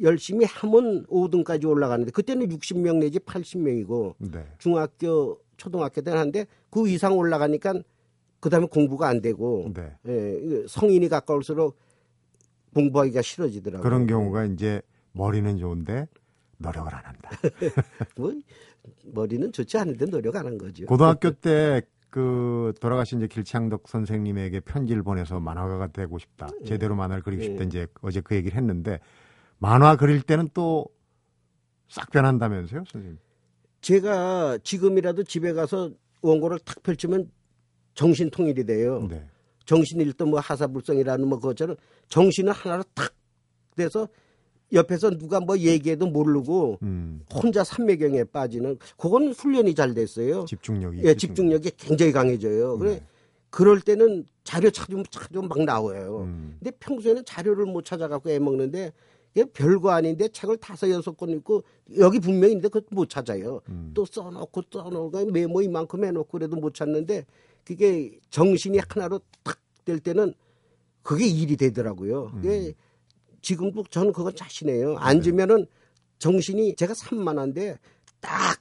열심히 0.00 0.44
하면 0.44 1.04
5등까지 1.06 1.68
올라가는데 1.68 2.10
그때는 2.12 2.48
60명 2.48 2.98
내지 2.98 3.18
80명이고 3.18 4.14
네. 4.18 4.46
중학교 4.58 5.40
초등학교 5.56 6.00
때는 6.02 6.18
한데 6.18 6.46
그 6.70 6.88
이상 6.88 7.16
올라가니까 7.18 7.74
그다음에 8.40 8.66
공부가 8.66 9.08
안 9.08 9.20
되고 9.20 9.72
네. 9.74 9.92
예, 10.06 10.64
성인이 10.68 11.08
가까울수록 11.08 11.76
공부하기가 12.74 13.22
싫어지더라고요. 13.22 13.82
그런 13.82 14.06
경우가 14.06 14.44
이제 14.44 14.80
머리는 15.12 15.56
좋은데 15.58 16.06
노력을 16.58 16.94
안 16.94 17.04
한다. 17.04 17.30
뭐 18.16 18.32
머리는 19.04 19.52
좋지 19.52 19.78
않은데 19.78 20.06
노력 20.06 20.36
안 20.36 20.46
한 20.46 20.58
거죠. 20.58 20.86
고등학교 20.86 21.30
때 21.30 21.82
그 22.16 22.72
돌아가신 22.80 23.18
이제 23.18 23.26
길창덕 23.26 23.88
선생님에게 23.88 24.60
편지를 24.60 25.02
보내서 25.02 25.38
만화가가 25.38 25.88
되고 25.88 26.18
싶다. 26.18 26.46
네. 26.60 26.64
제대로 26.64 26.94
만화를 26.94 27.22
그리고 27.22 27.42
싶다. 27.42 27.62
예. 27.62 27.66
이제 27.66 27.86
어제 28.00 28.22
그 28.22 28.34
얘기를 28.34 28.56
했는데 28.56 29.00
만화 29.58 29.96
그릴 29.96 30.22
때는 30.22 30.48
또 30.54 30.86
싹 31.88 32.10
변한다면서요, 32.10 32.84
선생님? 32.90 33.18
제가 33.80 34.58
지금이라도 34.62 35.24
집에 35.24 35.52
가서 35.52 35.90
원고를 36.22 36.58
탁 36.60 36.82
펼치면 36.82 37.30
정신 37.94 38.30
통일이 38.30 38.64
돼요. 38.64 39.06
네. 39.08 39.24
정신일도 39.66 40.26
뭐 40.26 40.40
하사불성이라는 40.40 41.28
뭐 41.28 41.38
그것처럼 41.38 41.76
정신을 42.08 42.52
하나로 42.52 42.82
탁 42.94 43.14
돼서 43.76 44.08
옆에서 44.72 45.10
누가 45.10 45.40
뭐 45.40 45.56
얘기해도 45.56 46.06
모르고 46.06 46.78
음, 46.82 47.22
혼자 47.32 47.62
삼매경에 47.62 48.24
빠지는 48.24 48.78
그건 48.96 49.32
훈련이 49.32 49.74
잘 49.74 49.94
됐어요. 49.94 50.44
집중력이. 50.44 51.02
예, 51.04 51.14
집중력이 51.14 51.72
굉장히 51.76 52.12
강해져요. 52.12 52.78
그래 52.78 52.94
네. 52.94 53.06
그럴 53.50 53.80
때는 53.80 54.24
자료 54.44 54.70
찾으면 54.70 55.04
찾으면 55.10 55.48
막 55.48 55.62
나와요. 55.62 56.22
음. 56.24 56.56
근데 56.58 56.72
평소에는 56.78 57.24
자료를 57.24 57.66
못 57.66 57.84
찾아갖고 57.84 58.30
애 58.30 58.38
먹는데 58.38 58.92
이게 59.34 59.44
별거 59.44 59.90
아닌데 59.90 60.28
책을 60.28 60.56
다섯 60.56 60.90
여섯 60.90 61.16
권 61.16 61.30
읽고 61.30 61.62
여기 61.98 62.18
분명히 62.18 62.52
있는데 62.52 62.68
그것 62.68 62.86
못 62.90 63.08
찾아요. 63.08 63.60
음. 63.68 63.92
또 63.94 64.04
써놓고 64.04 64.62
써놓고 64.72 65.26
메모 65.26 65.62
이만큼 65.62 66.04
해놓고 66.04 66.28
그래도 66.30 66.56
못 66.56 66.74
찾는데 66.74 67.24
그게 67.64 68.18
정신이 68.30 68.78
하나로 68.88 69.20
딱될 69.44 70.00
때는 70.00 70.34
그게 71.02 71.26
일이 71.26 71.56
되더라고요. 71.56 72.32
음. 72.34 72.40
지금도 73.46 73.84
저는 73.90 74.12
그건 74.12 74.34
자신해요. 74.34 74.96
앉으면은 74.98 75.66
정신이 76.18 76.74
제가 76.74 76.94
산만한데 76.94 77.78
딱 78.20 78.60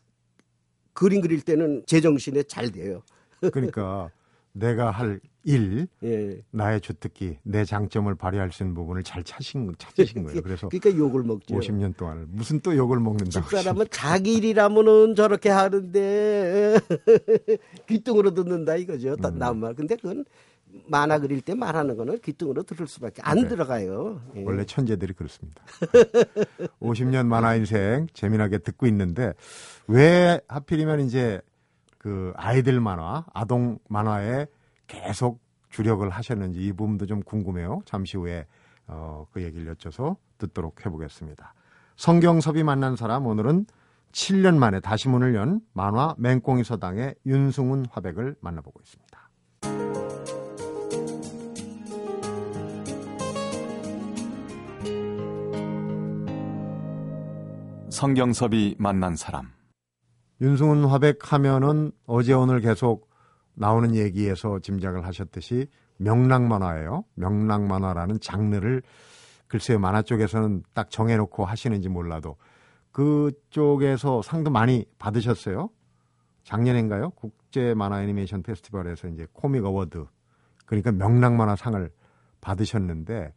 그림 0.93 1.21
그릴 1.21 1.41
때는 1.41 1.81
제 1.87 1.99
정신에 1.99 2.43
잘 2.43 2.71
돼요. 2.71 3.01
그러니까 3.51 4.11
내가 4.51 4.91
할 4.91 5.19
일, 5.43 5.87
예. 6.03 6.39
나의 6.51 6.81
주특기, 6.81 7.39
내 7.41 7.65
장점을 7.65 8.13
발휘할 8.13 8.51
수 8.51 8.61
있는 8.61 8.75
부분을 8.75 9.01
잘 9.01 9.23
찾으신, 9.23 9.73
찾으신 9.79 10.23
거예요. 10.23 10.41
그래서 10.43 10.69
그러니까 10.69 10.95
욕을 10.95 11.23
먹죠. 11.23 11.55
50년 11.55 11.97
동안을 11.97 12.27
무슨 12.29 12.59
또 12.59 12.75
욕을 12.75 12.99
먹는다고. 12.99 13.47
집사람은 13.47 13.87
자기 13.89 14.35
일이라면은 14.35 15.15
저렇게 15.15 15.49
하는데 15.49 16.75
귀뚱으로 17.89 18.35
듣는다 18.35 18.75
이거죠. 18.75 19.15
음. 19.23 19.39
남말. 19.39 19.73
근데 19.73 19.95
그건 19.95 20.25
만화 20.87 21.19
그릴 21.19 21.41
때 21.41 21.55
말하는 21.55 21.95
거는 21.97 22.19
귀뚱으로 22.19 22.63
들을 22.63 22.87
수밖에 22.87 23.21
안 23.23 23.41
네. 23.41 23.47
들어가요. 23.47 24.21
예. 24.35 24.43
원래 24.43 24.65
천재들이 24.65 25.13
그렇습니다. 25.13 25.63
50년 26.81 27.25
만화 27.27 27.55
인생 27.55 28.07
재미나게 28.13 28.59
듣고 28.59 28.85
있는데 28.87 29.33
왜 29.87 30.39
하필이면 30.47 31.01
이제 31.01 31.41
그 31.97 32.33
아이들 32.35 32.79
만화, 32.79 33.25
아동 33.33 33.79
만화에 33.89 34.47
계속 34.87 35.39
주력을 35.69 36.07
하셨는지 36.09 36.59
이 36.59 36.71
부분도 36.71 37.05
좀 37.05 37.21
궁금해요. 37.21 37.81
잠시 37.85 38.17
후에 38.17 38.45
어, 38.87 39.25
그 39.31 39.43
얘기를 39.43 39.73
여쭤서 39.73 40.15
듣도록 40.37 40.85
해보겠습니다. 40.85 41.53
성경섭이 41.95 42.63
만난 42.63 42.95
사람 42.95 43.25
오늘은 43.25 43.65
7년 44.11 44.57
만에 44.57 44.79
다시 44.79 45.09
문을 45.09 45.35
연 45.35 45.61
만화 45.73 46.15
맹꽁이 46.17 46.63
서당의 46.63 47.15
윤승훈 47.25 47.87
화백을 47.91 48.35
만나보고 48.39 48.79
있습니다. 48.81 50.04
성경섭이 57.95 58.75
만난 58.77 59.15
사람. 59.15 59.53
윤승운 60.41 60.83
화백 60.83 61.31
하면은 61.31 61.93
어제 62.05 62.33
오늘 62.33 62.59
계속 62.59 63.09
나오는 63.53 63.95
얘기에서 63.95 64.59
짐작을 64.59 65.05
하셨듯이 65.05 65.67
명랑 65.95 66.49
만화예요. 66.49 67.05
명랑 67.15 67.69
만화라는 67.69 68.19
장르를 68.19 68.83
글쎄요 69.47 69.79
만화 69.79 70.01
쪽에서는 70.01 70.63
딱 70.73 70.89
정해놓고 70.89 71.45
하시는지 71.45 71.87
몰라도 71.87 72.35
그쪽에서 72.91 74.21
상도 74.21 74.51
많이 74.51 74.85
받으셨어요. 74.99 75.69
작년인가요? 76.43 77.11
국제 77.11 77.73
만화 77.75 78.03
애니메이션 78.03 78.43
페스티벌에서 78.43 79.07
이제 79.07 79.25
comic 79.31 79.63
award 79.63 80.05
그러니까 80.65 80.91
명랑 80.91 81.37
만화 81.37 81.55
상을 81.55 81.89
받으셨는데 82.41 83.33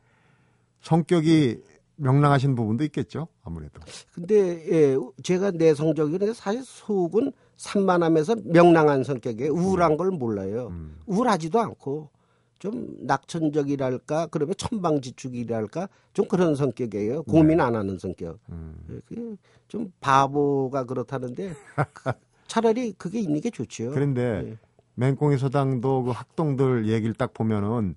성격이 0.81 1.63
명랑하신 1.99 2.55
부분도 2.55 2.85
있겠죠 2.85 3.29
아무래도. 3.43 3.81
근데 4.15 4.35
예, 4.71 4.97
제가 5.23 5.51
내성적이는데 5.53 6.33
사실 6.33 6.63
속은 6.65 7.33
산만하면서 7.57 8.37
명랑한 8.45 9.05
성격이에요. 9.05 9.53
우울한 9.53 9.97
걸 9.97 10.11
몰라요. 10.11 10.69
음. 10.71 10.97
우울하지도 11.07 11.59
않고 11.61 12.11
좀 12.59 12.97
낙천적이랄까 13.01 14.29
그러면 14.29 14.55
천방지축이랄까 14.57 15.89
좀 16.13 16.27
그런 16.29 16.55
성격이에요. 16.55 17.25
고민 17.25 17.61
안 17.61 17.75
하는 17.75 17.99
성격. 17.99 18.39
음. 18.51 18.75
예, 18.91 19.37
좀 19.67 19.93
바보가 20.01 20.85
그렇다는데 20.85 21.53
차라리 22.47 22.93
그게 22.93 23.21
있는 23.21 23.41
게 23.41 23.51
좋지요. 23.51 23.91
그런데 23.91 24.43
예. 24.47 24.57
맹꽁이 24.95 25.39
서당도 25.39 26.05
그 26.05 26.11
학동들 26.11 26.89
얘기를 26.89 27.15
딱 27.15 27.35
보면은 27.35 27.95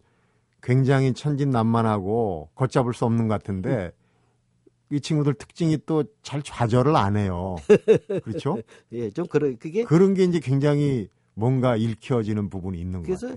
굉장히 0.61 1.13
천진난만하고 1.13 2.49
걷잡을 2.55 2.93
수 2.93 3.05
없는 3.05 3.27
것 3.27 3.33
같은데 3.35 3.91
이 4.91 4.99
친구들 4.99 5.33
특징이 5.35 5.77
또 5.85 6.03
잘 6.21 6.41
좌절을 6.43 6.95
안 6.95 7.15
해요. 7.17 7.55
그렇죠? 8.23 8.57
예, 8.91 9.09
좀 9.09 9.25
그런 9.27 9.57
그게 9.57 9.83
그런 9.83 10.13
게 10.13 10.23
이제 10.23 10.39
굉장히 10.39 11.07
뭔가 11.33 11.75
읽혀지는 11.75 12.49
부분이 12.49 12.79
있는 12.79 13.01
것 13.01 13.05
그래서. 13.05 13.35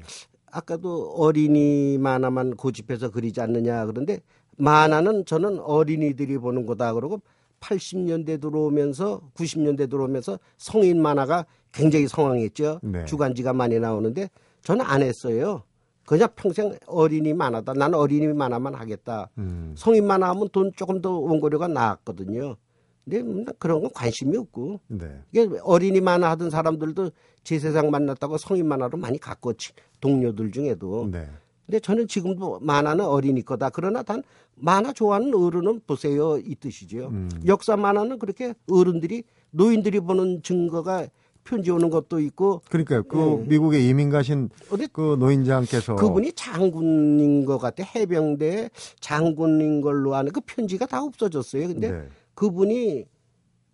아까도 0.50 1.12
어린이 1.16 1.98
만화만 1.98 2.54
고집해서 2.56 3.10
그리지 3.10 3.40
않느냐 3.40 3.86
그런데 3.86 4.20
만화는 4.56 5.24
저는 5.24 5.58
어린이들이 5.60 6.38
보는 6.38 6.66
거다 6.66 6.92
그러고 6.94 7.20
80년대 7.60 8.40
들어오면서 8.40 9.20
90년대 9.34 9.90
들어오면서 9.90 10.38
성인 10.58 11.00
만화가 11.02 11.46
굉장히 11.72 12.06
성황했죠. 12.06 12.80
네. 12.82 13.04
주간지가 13.04 13.52
많이 13.52 13.80
나오는데 13.80 14.28
저는 14.62 14.84
안 14.84 15.02
했어요. 15.02 15.62
그냥 16.06 16.28
평생 16.36 16.76
어린이 16.86 17.32
만화다. 17.32 17.72
나는 17.74 17.98
어린이 17.98 18.26
만화만 18.26 18.74
하겠다. 18.74 19.30
음, 19.38 19.74
성인 19.76 20.06
만화 20.06 20.28
하면 20.30 20.48
돈 20.52 20.70
조금 20.76 21.00
더 21.00 21.18
원고료가 21.18 21.68
나았거든요. 21.68 22.56
근데 23.04 23.22
뭐 23.22 23.44
그런 23.58 23.80
건 23.82 23.90
관심이 23.92 24.36
없고 24.36 24.80
네. 24.88 25.20
이게 25.32 25.48
어린이 25.62 26.00
만화 26.00 26.30
하던 26.30 26.50
사람들도 26.50 27.10
제 27.42 27.58
세상 27.58 27.90
만났다고 27.90 28.38
성인 28.38 28.66
만 28.66 28.80
화로 28.80 28.96
많이 28.96 29.18
갔고 29.18 29.52
치- 29.54 29.72
동료들 30.00 30.50
중에도 30.52 31.08
네. 31.10 31.26
근데 31.66 31.80
저는 31.80 32.08
지금도 32.08 32.60
만화는 32.60 33.04
어린이 33.04 33.42
거다 33.42 33.68
그러나 33.70 34.02
단 34.02 34.22
만화 34.54 34.92
좋아하는 34.94 35.34
어른은 35.34 35.80
보세요 35.86 36.38
이 36.38 36.54
뜻이죠 36.54 37.08
음. 37.08 37.28
역사 37.46 37.76
만화는 37.76 38.18
그렇게 38.18 38.54
어른들이 38.70 39.24
노인들이 39.50 40.00
보는 40.00 40.42
증거가 40.42 41.06
편지 41.44 41.70
오는 41.70 41.90
것도 41.90 42.20
있고 42.20 42.62
그러니까요. 42.68 43.04
그 43.04 43.16
네. 43.16 43.44
미국에 43.48 43.80
이민 43.80 44.10
가신 44.10 44.48
어디 44.70 44.86
그 44.88 45.16
노인장께서 45.18 45.96
그분이 45.96 46.32
장군인 46.32 47.44
것 47.44 47.58
같아 47.58 47.84
해병대 47.84 48.70
장군인 49.00 49.80
걸로 49.82 50.14
아는 50.14 50.32
그 50.32 50.40
편지가 50.40 50.86
다 50.86 51.02
없어졌어요 51.02 51.68
근데 51.68 51.90
네. 51.90 52.08
그분이 52.34 53.04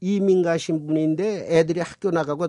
이민 0.00 0.42
가신 0.42 0.86
분인데 0.86 1.46
애들이 1.48 1.80
학교 1.80 2.10
나가고 2.10 2.48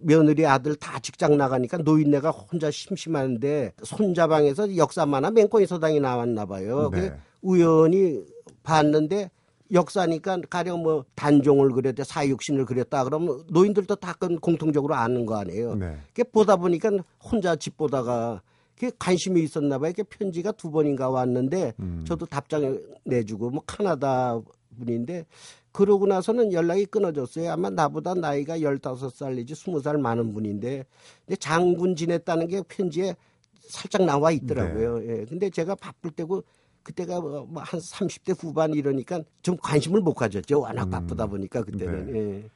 며느리 0.00 0.46
아들 0.46 0.74
다 0.76 0.98
직장 1.00 1.36
나가니까 1.36 1.78
노인네가 1.78 2.30
혼자 2.30 2.70
심심한데 2.70 3.72
손자방에서 3.82 4.76
역사 4.76 5.06
만화 5.06 5.30
맹꽁이 5.30 5.66
서당이 5.66 6.00
나왔나 6.00 6.46
봐요. 6.46 6.90
네. 6.92 7.10
그 7.10 7.16
우연히 7.42 8.24
봤는데 8.62 9.30
역사니까 9.72 10.40
가령 10.48 10.82
뭐 10.82 11.04
단종을 11.14 11.70
그렸다 11.70 12.04
사육신을 12.04 12.64
그렸다 12.64 13.04
그러면 13.04 13.42
노인들도 13.48 13.96
다 13.96 14.14
그건 14.14 14.38
공통적으로 14.38 14.94
아는 14.94 15.26
거 15.26 15.36
아니에요. 15.36 15.74
네. 15.74 15.98
그 16.14 16.24
보다 16.24 16.56
보니까 16.56 16.90
혼자 17.22 17.54
집 17.56 17.76
보다가 17.76 18.42
그 18.78 18.90
관심이 18.98 19.42
있었나 19.42 19.78
봐요. 19.78 19.92
그 19.94 20.04
편지가 20.04 20.52
두 20.52 20.70
번인가 20.70 21.10
왔는데 21.10 21.74
음. 21.80 22.04
저도 22.06 22.26
답장을 22.26 22.96
내주고 23.04 23.50
뭐 23.50 23.62
카나다 23.66 24.40
분인데 24.78 25.26
그러고 25.72 26.06
나서는 26.06 26.52
연락이 26.52 26.86
끊어졌어요. 26.86 27.52
아마 27.52 27.70
나보다 27.70 28.14
나이가 28.14 28.58
15살 28.58 29.34
내지 29.34 29.54
20살 29.54 29.98
많은 30.00 30.32
분인데 30.32 30.84
근데 31.26 31.36
장군 31.36 31.94
지냈다는 31.94 32.46
게 32.48 32.62
편지에 32.66 33.14
살짝 33.60 34.04
나와 34.04 34.30
있더라고요. 34.30 34.98
네. 34.98 35.06
예. 35.08 35.24
근데 35.26 35.50
제가 35.50 35.74
바쁠 35.74 36.10
때고 36.12 36.42
그때가 36.88 37.20
뭐 37.20 37.46
한 37.60 37.80
30대 37.80 38.34
후반 38.42 38.72
이러니까 38.72 39.20
좀 39.42 39.56
관심을 39.62 40.00
못 40.00 40.14
가졌죠. 40.14 40.60
워낙 40.60 40.84
음. 40.84 40.90
바쁘다 40.90 41.26
보니까 41.26 41.62
그때는. 41.62 42.12
네. 42.12 42.18
예. 42.18 42.50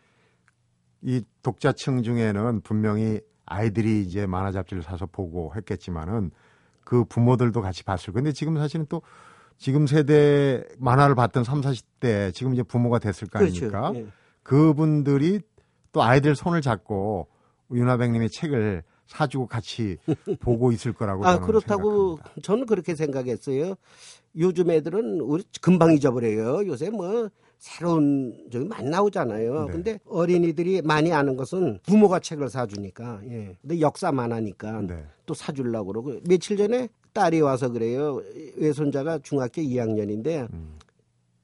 이 1.02 1.22
독자층 1.42 2.02
중에는 2.02 2.62
분명히 2.62 3.20
아이들이 3.44 4.00
이제 4.02 4.26
만화 4.26 4.50
잡지를 4.52 4.82
사서 4.82 5.06
보고 5.06 5.52
했겠지만은 5.54 6.30
그 6.84 7.04
부모들도 7.04 7.60
같이 7.60 7.84
봤을 7.84 8.12
건데 8.12 8.32
지금 8.32 8.56
사실은 8.56 8.86
또 8.88 9.02
지금 9.58 9.86
세대 9.86 10.64
만화를 10.78 11.14
봤던 11.14 11.44
3, 11.44 11.60
40대 11.60 12.32
지금 12.32 12.54
이제 12.54 12.62
부모가 12.62 12.98
됐을 13.00 13.28
거 13.28 13.38
그렇죠. 13.38 13.66
아닙니까? 13.66 13.92
예. 13.96 14.06
그분들이 14.42 15.40
또 15.92 16.02
아이들 16.02 16.34
손을 16.34 16.62
잡고 16.62 17.28
윤하백님의 17.72 18.30
책을 18.30 18.82
사주고 19.06 19.46
같이 19.46 19.98
보고 20.40 20.72
있을 20.72 20.94
거라고 20.94 21.26
아 21.26 21.34
저는 21.34 21.46
그렇다고 21.46 22.16
생각합니다. 22.16 22.42
저는 22.42 22.66
그렇게 22.66 22.94
생각했어요. 22.94 23.74
요즘 24.36 24.70
애들은 24.70 25.20
우리 25.20 25.44
금방 25.60 25.92
잊어버려요. 25.92 26.66
요새 26.66 26.90
뭐 26.90 27.28
새로운 27.58 28.48
저기 28.50 28.64
많이 28.64 28.88
나오잖아요. 28.88 29.66
네. 29.66 29.72
근데 29.72 29.98
어린이들이 30.06 30.82
많이 30.82 31.12
아는 31.12 31.36
것은 31.36 31.78
부모가 31.84 32.18
책을 32.18 32.48
사주니까. 32.48 33.20
예. 33.28 33.56
근데 33.60 33.80
역사만 33.80 34.32
하니까 34.32 34.82
네. 34.82 35.04
또 35.26 35.34
사주려고 35.34 35.92
그러고 35.92 36.18
며칠 36.28 36.56
전에 36.56 36.88
딸이 37.12 37.40
와서 37.40 37.68
그래요. 37.70 38.20
외손자가 38.56 39.18
중학교 39.18 39.62
2학년인데 39.62 40.52
음. 40.52 40.78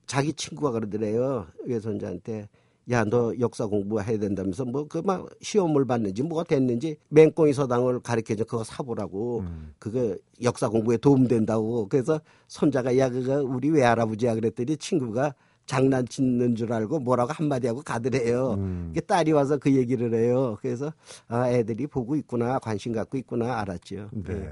자기 0.06 0.32
친구가 0.32 0.72
그러더래요. 0.72 1.46
외손자한테 1.66 2.48
야 2.90 3.04
너 3.04 3.34
역사 3.38 3.66
공부해야 3.66 4.18
된다면서 4.18 4.64
뭐 4.64 4.84
그 4.86 5.02
막 5.02 5.28
시험을 5.42 5.84
봤는지 5.84 6.22
뭐가 6.22 6.44
됐는지 6.44 6.96
맹꽁이 7.10 7.52
서당을 7.52 8.00
가르쳐줘 8.00 8.44
그거 8.44 8.64
사보라고 8.64 9.40
음. 9.40 9.72
그거 9.78 10.16
역사 10.42 10.68
공부에 10.68 10.96
도움된다고 10.96 11.88
그래서 11.88 12.20
손자가 12.46 12.96
야 12.96 13.08
그거 13.10 13.42
우리 13.42 13.70
외할아버지야 13.70 14.34
그랬더니 14.34 14.76
친구가 14.78 15.34
장난치는 15.66 16.54
줄 16.54 16.72
알고 16.72 17.00
뭐라고 17.00 17.30
한마디 17.32 17.66
하고 17.66 17.82
가더래요. 17.82 18.54
음. 18.54 18.90
그 18.94 19.02
딸이 19.04 19.32
와서 19.32 19.58
그 19.58 19.70
얘기를 19.74 20.14
해요. 20.14 20.56
그래서 20.62 20.90
아 21.28 21.50
애들이 21.50 21.86
보고 21.86 22.16
있구나 22.16 22.58
관심 22.58 22.94
갖고 22.94 23.18
있구나 23.18 23.60
알았죠. 23.60 24.08
네. 24.12 24.50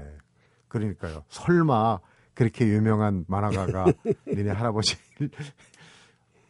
그러니까요. 0.67 1.23
설마 1.29 1.99
그렇게 2.35 2.67
유명한 2.67 3.25
만화가가 3.27 3.85
니네 4.27 4.51
할아버지를 4.51 5.31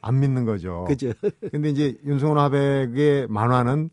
안 0.08 0.20
믿는 0.20 0.46
거죠. 0.46 0.86
그죠. 0.88 1.12
근데 1.52 1.70
이제 1.70 1.98
윤성훈 2.06 2.38
화백의 2.38 3.28
만화는 3.28 3.90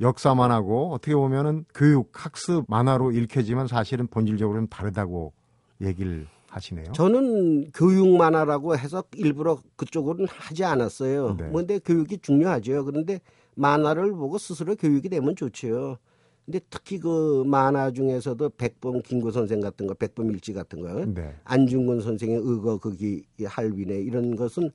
역사만 0.00 0.50
하고 0.50 0.92
어떻게 0.92 1.14
보면은 1.14 1.64
교육, 1.74 2.10
학습 2.12 2.64
만화로 2.68 3.12
읽혀지만 3.12 3.66
사실은 3.66 4.06
본질적으로는 4.06 4.68
다르다고 4.68 5.32
얘기를 5.80 6.26
하시네요. 6.48 6.92
저는 6.92 7.70
교육 7.72 8.16
만화라고 8.16 8.76
해서 8.76 9.04
일부러 9.14 9.58
그쪽으로는 9.76 10.26
하지 10.28 10.64
않았어요. 10.64 11.36
네. 11.36 11.50
근데 11.52 11.78
교육이 11.78 12.18
중요하죠. 12.18 12.84
그런데 12.84 13.20
만화를 13.54 14.12
보고 14.12 14.38
스스로 14.38 14.74
교육이 14.74 15.08
되면 15.08 15.36
좋죠. 15.36 15.98
근데 16.44 16.60
특히 16.70 16.98
그 16.98 17.44
만화 17.46 17.92
중에서도 17.92 18.50
백범 18.50 19.02
김구 19.02 19.30
선생 19.30 19.60
같은 19.60 19.86
거, 19.86 19.94
백범 19.94 20.30
일지 20.30 20.52
같은 20.52 20.80
거, 20.80 21.04
네. 21.06 21.34
안중근 21.44 22.00
선생의 22.00 22.40
의거 22.42 22.78
극이 22.78 23.22
할위네 23.44 24.00
이런 24.00 24.34
것은 24.34 24.70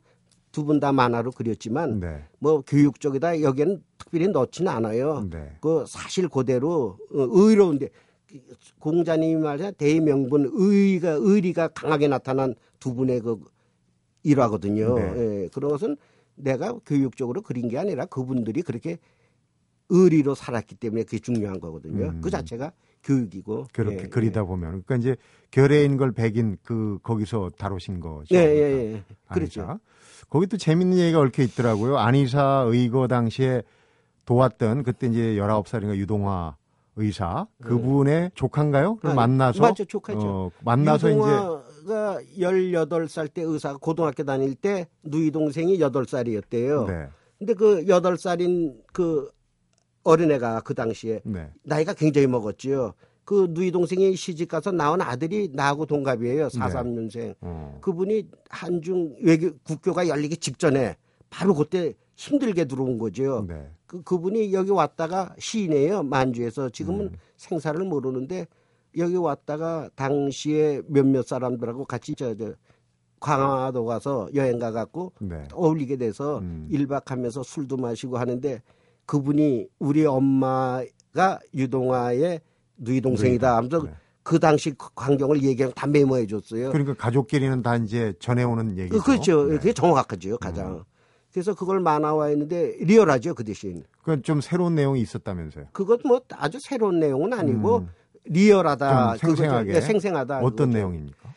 두 0.58 0.66
분 0.66 0.80
다 0.80 0.92
만화로 0.92 1.32
그렸지만 1.34 2.00
네. 2.00 2.24
뭐 2.40 2.64
교육 2.66 3.00
쪽에다 3.00 3.42
여기에는 3.42 3.84
특별히 4.00 4.28
넣지는 4.28 4.72
않아요. 4.72 5.28
네. 5.30 5.56
그 5.62 5.86
사실 5.88 6.28
그대로 6.28 6.98
어, 7.14 7.28
의로운데 7.30 7.90
공자님이 8.80 9.36
말하자 9.36 9.72
대명분 9.72 10.50
의가 10.52 11.12
의리가 11.12 11.68
강하게 11.70 12.08
나타난 12.08 12.56
두 12.80 12.96
분의 12.96 13.20
그 13.22 13.40
일화거든요. 14.24 14.96
네. 14.96 15.44
예, 15.44 15.50
그런 15.54 15.70
것은 15.72 15.96
내가 16.36 16.74
교육적으로 16.86 17.42
그린 17.44 17.68
게 17.70 17.78
아니라 17.78 18.06
그분들이 18.06 18.64
그렇게 18.64 18.98
의리로 19.90 20.34
살았기 20.34 20.76
때문에 20.76 21.04
그게 21.04 21.20
중요한 21.20 21.60
거거든요. 21.60 22.08
음. 22.08 22.22
그 22.22 22.32
자체가 22.32 22.72
교육이고 23.04 23.68
그렇게 23.72 23.98
예, 24.04 24.08
그리다 24.08 24.44
보면 24.44 24.84
그러니까 24.86 24.96
이제 24.98 25.16
결의인 25.52 25.98
걸 25.98 26.12
백인 26.12 26.58
그 26.64 26.98
거기서 27.04 27.52
다루신 27.58 28.00
거죠. 28.00 28.36
예, 28.36 28.40
예, 28.40 28.44
예. 28.44 28.94
예. 28.96 29.04
그렇죠. 29.32 29.80
거기 30.30 30.48
또 30.48 30.58
재밌는 30.58 30.98
얘기가 30.98 31.20
얽혀 31.20 31.44
있더라고요. 31.44 31.98
안의사 31.98 32.66
의거 32.68 33.08
당시에 33.08 33.64
도왔던 34.26 34.84
그때 34.84 35.08
이제 35.08 35.36
19살인가 35.36 35.96
유동화 35.96 36.56
의사 36.98 37.48
그분의 37.62 38.32
조카인가요? 38.34 38.98
를 39.02 39.12
아, 39.12 39.14
만나서 39.14 39.62
맞죠, 39.62 39.86
조카죠. 39.86 40.20
어, 40.20 40.52
만나서 40.64 41.10
이제 41.10 41.18
유동화가 41.18 42.20
18살 42.38 43.34
때 43.34 43.44
의사가 43.44 43.78
고등학교 43.78 44.24
다닐 44.24 44.56
때 44.56 44.88
누이 45.04 45.32
동생이 45.32 45.78
8살이었대요. 45.78 46.88
네. 46.88 47.10
근데 47.38 47.54
그 47.54 47.86
8살인 47.86 48.76
그 48.92 49.30
어린애가 50.04 50.62
그 50.62 50.74
당시에 50.74 51.22
네. 51.24 51.50
나이가 51.64 51.94
굉장히 51.94 52.28
먹었지요. 52.28 52.94
그 53.28 53.48
누이 53.50 53.72
동생이 53.72 54.16
시집 54.16 54.48
가서 54.48 54.72
낳은 54.72 55.02
아들이 55.02 55.50
나하고 55.52 55.86
동갑이에요. 55.86 56.48
43년생. 56.48 57.36
어. 57.42 57.78
그분이 57.82 58.30
한중 58.50 59.18
외교 59.22 59.52
국교가 59.64 60.08
열리기 60.08 60.38
직전에 60.38 60.96
바로 61.30 61.54
그때 61.54 61.94
힘들게 62.16 62.64
들어온 62.64 62.98
거죠. 62.98 63.46
네. 63.46 63.70
그 63.86 64.02
그분이 64.02 64.54
여기 64.54 64.72
왔다가 64.72 65.36
시인이에요. 65.40 66.04
만주에서 66.04 66.70
지금은 66.70 67.08
음. 67.08 67.16
생사를 67.36 67.84
모르는데 67.84 68.48
여기 68.96 69.18
왔다가 69.18 69.90
당시에 69.96 70.84
몇몇 70.88 71.28
사람들하고 71.28 71.84
같이 71.84 72.16
저, 72.16 72.34
저 72.34 72.54
광화도 73.20 73.84
가서 73.84 74.30
여행 74.36 74.58
가 74.58 74.72
갖고 74.72 75.12
네. 75.20 75.44
어울리게 75.52 75.98
돼서 75.98 76.40
음. 76.40 76.70
일박하면서 76.72 77.44
술도 77.44 77.76
마시고 77.76 78.20
하는데 78.20 78.62
그분이 79.06 79.68
우리 79.80 80.06
엄마가 80.06 81.40
유동화의 81.54 82.40
누이 82.78 83.02
동생이다 83.02 83.58
하면서 83.58 83.84
네. 83.84 83.92
그 84.24 84.40
당시 84.40 84.72
그 84.72 84.90
광경을 84.94 85.42
얘기하고 85.44 85.74
다 85.74 85.88
메모해 85.88 86.28
줬어요. 86.28 86.72
그러니까 86.72 86.94
가족끼리는 86.96 87.62
다 87.62 87.76
이제 87.78 88.14
전해오는 88.20 88.78
얘기죠. 88.78 88.98
그, 89.00 89.04
그렇죠. 89.06 89.46
네. 89.46 89.58
그게 89.58 89.74
정확하죠, 89.74 90.38
가장. 90.38 90.84
그래서 91.32 91.54
그걸 91.54 91.80
만화화했는데 91.80 92.78
리얼하죠, 92.82 93.36
그 93.36 93.44
대신. 93.44 93.84
그건 94.00 94.24
좀 94.24 94.42
새로운 94.42 94.76
내용이 94.76 95.02
있었다면서요. 95.02 95.68
그것 95.72 96.02
뭐 96.06 96.22
아주 96.32 96.60
새로운 96.60 97.00
내용은 97.00 97.34
아니고 97.34 97.78
음. 97.80 97.90
리얼하다. 98.26 99.18
좀 99.18 99.36
생생하게. 99.36 99.76
예, 99.76 99.82
생생하다. 99.82 100.40
어떤 100.40 100.70
그거죠. 100.72 100.78
내용입니까? 100.78 101.34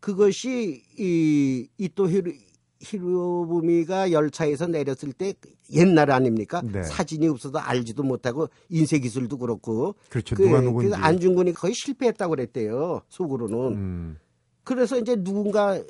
그것이 0.00 0.82
이 0.98 1.68
이또 1.78 2.08
히로, 2.08 2.32
히로부미가 2.80 4.12
열차에서 4.12 4.66
내렸을 4.66 5.12
때 5.12 5.34
옛날 5.72 6.10
아닙니까? 6.10 6.62
네. 6.64 6.82
사진이 6.82 7.26
없어서 7.28 7.58
알지도 7.58 8.02
못하고 8.02 8.48
인쇄 8.68 8.98
기술도 8.98 9.38
그렇고. 9.38 9.94
그렇죠. 10.10 10.36
그, 10.36 10.42
누가 10.42 10.60
누군지. 10.60 10.88
그래서 10.88 11.02
안중근이 11.02 11.52
거의 11.54 11.74
실패했다고 11.74 12.30
그랬대요. 12.30 13.02
속으로는. 13.08 13.56
음. 13.76 14.18
그래서 14.64 14.98
이제 14.98 15.16
누군가 15.16 15.82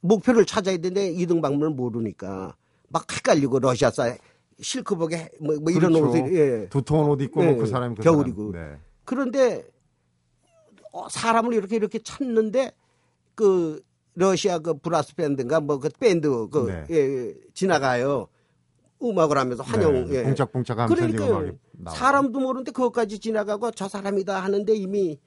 목표를 0.00 0.44
찾아야 0.44 0.76
되는데 0.76 1.10
이등방문을 1.12 1.70
모르니까 1.70 2.56
막 2.88 3.12
헷갈리고 3.12 3.58
러시아사 3.60 4.16
실크복에 4.60 5.30
뭐, 5.40 5.56
뭐 5.60 5.72
이런 5.72 5.92
그렇죠. 5.92 6.08
옷을 6.08 6.36
예. 6.36 6.68
두터운 6.68 7.08
옷 7.08 7.20
입고 7.22 7.40
네. 7.42 7.52
뭐그 7.52 7.66
사람이 7.66 7.96
그 7.96 8.02
겨울이고. 8.02 8.52
사람. 8.52 8.72
네. 8.72 8.78
그런데 9.04 9.64
어, 10.92 11.08
사람을 11.08 11.54
이렇게 11.54 11.76
이렇게 11.76 11.98
찾는데 11.98 12.72
그 13.34 13.82
러시아 14.20 14.58
그 14.58 14.74
브라스 14.78 15.14
밴드인가 15.14 15.60
뭐 15.60 15.78
그 15.80 15.88
밴드 15.98 16.28
그 16.48 16.66
네. 16.68 16.84
예, 16.90 16.96
예, 16.96 17.34
지나가요. 17.54 18.28
음악을 19.02 19.38
하면서 19.38 19.62
환영 19.62 19.94
네. 20.10 20.16
예. 20.26 20.30
이제 20.30 20.44
그러니까. 20.44 21.90
사람도 21.90 22.38
모르는데 22.38 22.70
그것까지 22.72 23.18
지나가고 23.18 23.70
저 23.70 23.88
사람이다 23.88 24.38
하는데 24.40 24.74
이미 24.74 25.18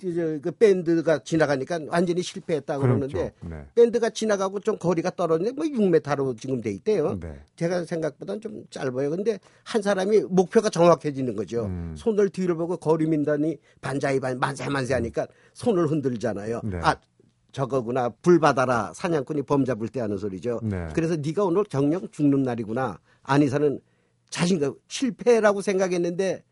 그 0.00 0.50
밴드가 0.58 1.18
지나가니까 1.18 1.80
완전히 1.88 2.22
실패했다 2.22 2.78
그렇죠. 2.78 3.08
그러는데 3.08 3.32
네. 3.48 3.66
밴드가 3.74 4.08
지나가고 4.10 4.60
좀 4.60 4.78
거리가 4.78 5.10
떨어지는데 5.10 5.54
뭐 5.56 5.64
6m로 5.66 6.38
지금 6.38 6.60
돼 6.62 6.70
있대요. 6.70 7.18
네. 7.20 7.40
제가 7.56 7.84
생각보다는 7.84 8.40
좀 8.40 8.64
짧아요. 8.70 9.10
근데 9.10 9.38
한 9.64 9.82
사람이 9.82 10.20
목표가 10.30 10.70
정확해지는 10.70 11.34
거죠. 11.36 11.66
음. 11.66 11.94
손을 11.98 12.30
뒤를 12.30 12.54
보고 12.56 12.76
거리 12.78 13.06
민다니 13.06 13.58
반자이 13.82 14.20
반 14.20 14.38
만세 14.38 14.68
만세 14.70 14.94
하니까 14.94 15.26
손을 15.52 15.86
흔들잖아요. 15.90 16.60
네. 16.64 16.78
아 16.82 16.96
저거구나 17.56 18.10
불 18.20 18.38
받아라 18.38 18.92
사냥꾼이 18.94 19.42
범 19.42 19.64
잡을 19.64 19.88
때 19.88 20.00
하는 20.00 20.18
소리죠. 20.18 20.60
네. 20.62 20.88
그래서 20.92 21.16
네가 21.16 21.44
오늘 21.44 21.64
정령 21.64 22.08
죽는 22.10 22.42
날이구나. 22.42 22.98
안이사는 23.22 23.80
자신감 24.28 24.74
실패라고 24.88 25.62
생각했는데 25.62 26.44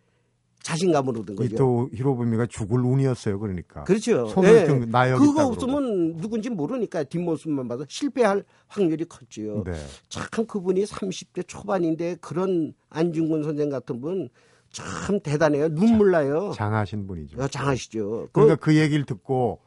자신감으로 0.63 1.21
얻은 1.21 1.37
거죠. 1.37 1.55
이또 1.55 1.91
히로부미가 1.93 2.47
죽을 2.47 2.81
운이었어요. 2.81 3.39
그러니까. 3.39 3.85
그렇죠. 3.85 4.29
손을 4.29 4.63
예. 4.63 4.67
좀나 4.67 5.11
여기 5.11 5.27
그거 5.27 5.47
없으면 5.47 6.17
누군지 6.17 6.49
모르니까 6.49 7.05
뒷모습만 7.05 7.69
봐서 7.69 7.85
실패할 7.87 8.43
확률이 8.69 9.05
컸지요. 9.05 9.65
네. 9.65 9.73
참 10.09 10.47
그분이 10.47 10.85
30대 10.85 11.47
초반인데 11.47 12.17
그런 12.23 12.73
안중근 12.89 13.43
선생 13.43 13.69
같은 13.69 14.01
분 14.01 14.31
참 14.75 15.21
대단해요. 15.21 15.69
눈물 15.69 16.11
나요. 16.11 16.53
장하신 16.55 17.07
분이죠. 17.07 17.41
어, 17.41 17.47
장하시죠. 17.47 18.31
그러니까 18.33 18.57
그 18.57 18.75
얘기를 18.77 19.05
듣고 19.07 19.61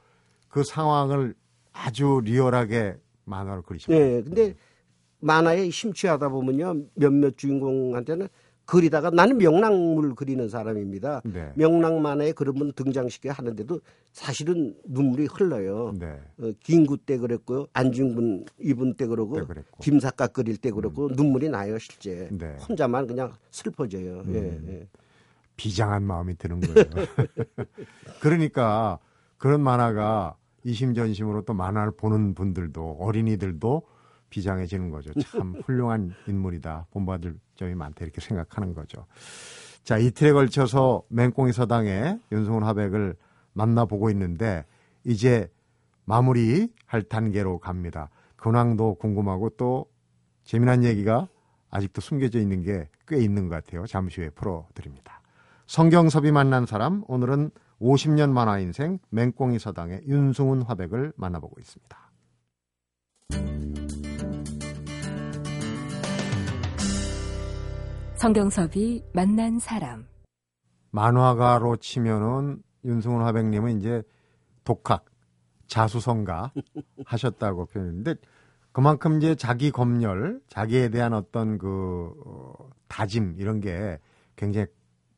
그 0.48 0.64
상황을 0.64 1.36
아주 1.74 2.22
리얼하게 2.24 2.96
만화로 3.26 3.64
그리신 3.64 3.94
거예요. 3.94 4.18
예, 4.18 4.22
근데 4.22 4.56
만화에 5.20 5.70
심취하다 5.70 6.30
보면요 6.30 6.86
몇몇 6.96 7.38
주인공한테는 7.38 8.28
그리다가 8.68 9.10
나는 9.10 9.38
명랑물 9.38 10.14
그리는 10.14 10.50
사람입니다. 10.50 11.22
네. 11.24 11.54
명랑 11.56 12.02
만화에 12.02 12.34
그런 12.34 12.54
분 12.54 12.74
등장시켜 12.74 13.32
하는데도 13.32 13.80
사실은 14.12 14.76
눈물이 14.84 15.28
흘러요. 15.28 15.94
네. 15.98 16.20
어, 16.40 16.52
김구 16.64 16.98
때 16.98 17.18
그랬고요. 17.18 17.68
안중근 17.72 18.46
이분 18.60 18.94
때 18.96 19.06
그러고 19.08 19.48
때. 19.48 19.62
김사과 19.82 20.28
끓일 20.28 20.58
때 20.58 20.70
그러고 20.70 21.08
눈물이 21.08 21.48
나요 21.48 21.80
실제. 21.80 22.28
네. 22.30 22.46
음. 22.46 22.58
혼자만 22.58 23.08
그냥 23.08 23.32
슬퍼져요. 23.52 24.26
예, 24.34 24.60
예. 24.68 24.88
비장한 25.56 26.04
마음이 26.04 26.38
드는 26.38 26.60
거예요. 26.60 26.86
그러니까 28.20 29.00
그런 29.38 29.62
만화가 29.62 30.36
이심전심으로 30.64 31.44
또 31.44 31.54
만화를 31.54 31.94
보는 31.98 32.34
분들도 32.34 32.98
어린이들도 33.00 33.84
비장해지는 34.30 34.90
거죠. 34.90 35.14
참 35.22 35.56
훌륭한 35.66 36.14
인물이다. 36.28 36.88
본받을 36.92 37.40
점이 37.56 37.76
많다. 37.76 38.04
이렇게 38.04 38.20
생각하는 38.22 38.74
거죠. 38.74 39.06
자, 39.84 39.98
이틀에 39.98 40.34
걸쳐서 40.34 41.04
맹꽁이 41.10 41.54
서당에 41.54 42.20
윤승훈 42.32 42.64
화백을 42.64 43.16
만나보고 43.54 44.10
있는데 44.10 44.66
이제 45.06 45.50
마무리 46.06 46.74
할 46.86 47.04
단계로 47.04 47.60
갑니다. 47.60 48.10
근황도 48.36 48.96
궁금하고 48.96 49.52
또 49.52 49.86
재미난 50.44 50.84
얘기가 50.84 51.28
아직도 51.70 52.02
숨겨져 52.02 52.40
있는 52.40 52.64
게 52.64 52.90
꽤 53.08 53.18
있는 53.22 53.48
것 53.48 53.56
같아요. 53.64 53.86
잠시 53.88 54.22
후에 54.22 54.30
풀어드립니다. 54.32 55.22
성경섭이 55.66 56.32
만난 56.32 56.66
사람 56.66 57.04
오늘은 57.08 57.52
50년 57.80 58.32
만화 58.32 58.60
인생 58.60 59.00
맹꽁이 59.10 59.60
서당의 59.60 60.04
윤승훈 60.08 60.64
화백을 60.64 61.14
만나보고 61.16 61.60
있습니다. 61.60 62.08
성경섭이 68.16 69.04
만난 69.14 69.60
사람. 69.60 70.08
만화가로 70.90 71.78
치면은 71.78 72.64
윤승훈 72.84 73.22
화백님은 73.22 73.78
이제 73.80 74.02
독학, 74.64 75.06
자수성가 75.68 76.52
하셨다고 77.06 77.68
표현했는데 77.68 78.16
그만큼 78.72 79.18
이제 79.18 79.36
자기 79.36 79.72
검열, 79.72 80.42
자기에 80.50 80.90
대한 80.90 81.14
어떤 81.14 81.58
그 81.58 82.14
어, 82.26 82.70
다짐 82.88 83.36
이런 83.38 83.60
게 83.60 84.00
굉장히 84.36 84.68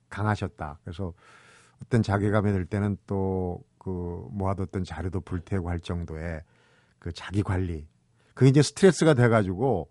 강하셨다. 0.10 0.80
그래서 0.84 1.14
어떤 1.84 2.04
자괴감이 2.04 2.52
들 2.52 2.66
때는 2.66 2.98
또 3.08 3.64
그 3.80 4.28
모아뒀던 4.30 4.84
자료도 4.84 5.22
불태우고 5.22 5.70
할 5.70 5.80
정도의 5.80 6.44
그 7.00 7.12
자기 7.12 7.42
관리. 7.42 7.88
그게 8.36 8.50
이제 8.50 8.62
스트레스가 8.62 9.16
돼가지고 9.16 9.88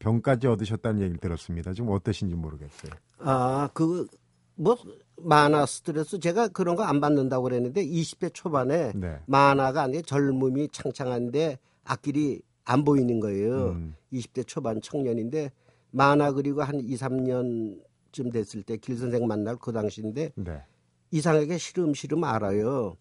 병까지 0.00 0.46
얻으셨다는 0.48 1.00
얘기를 1.00 1.18
들었습니다. 1.18 1.72
지금 1.72 1.90
어떠신지 1.90 2.34
모르겠어요. 2.34 2.92
아, 3.20 3.68
그, 3.72 4.06
뭐, 4.54 4.76
만화 5.16 5.66
스트레스, 5.66 6.20
제가 6.20 6.48
그런 6.48 6.76
거 6.76 6.82
안 6.84 7.00
받는다고 7.00 7.44
그랬는데, 7.44 7.84
20대 7.84 8.32
초반에 8.34 8.92
네. 8.94 9.18
만화가 9.26 9.82
아니라 9.82 10.02
젊음이 10.02 10.68
창창한데, 10.70 11.58
앞길이 11.84 12.42
안 12.64 12.84
보이는 12.84 13.18
거예요. 13.18 13.70
음. 13.70 13.96
20대 14.12 14.46
초반 14.46 14.80
청년인데, 14.80 15.50
만화 15.90 16.32
그리고 16.32 16.62
한 16.62 16.80
2, 16.80 16.94
3년쯤 16.94 18.32
됐을 18.32 18.62
때, 18.62 18.76
길 18.76 18.96
선생 18.96 19.26
만날 19.26 19.56
그 19.56 19.72
당시인데, 19.72 20.32
네. 20.36 20.62
이상하게 21.10 21.58
시름시름 21.58 22.24
알아요. 22.24 22.96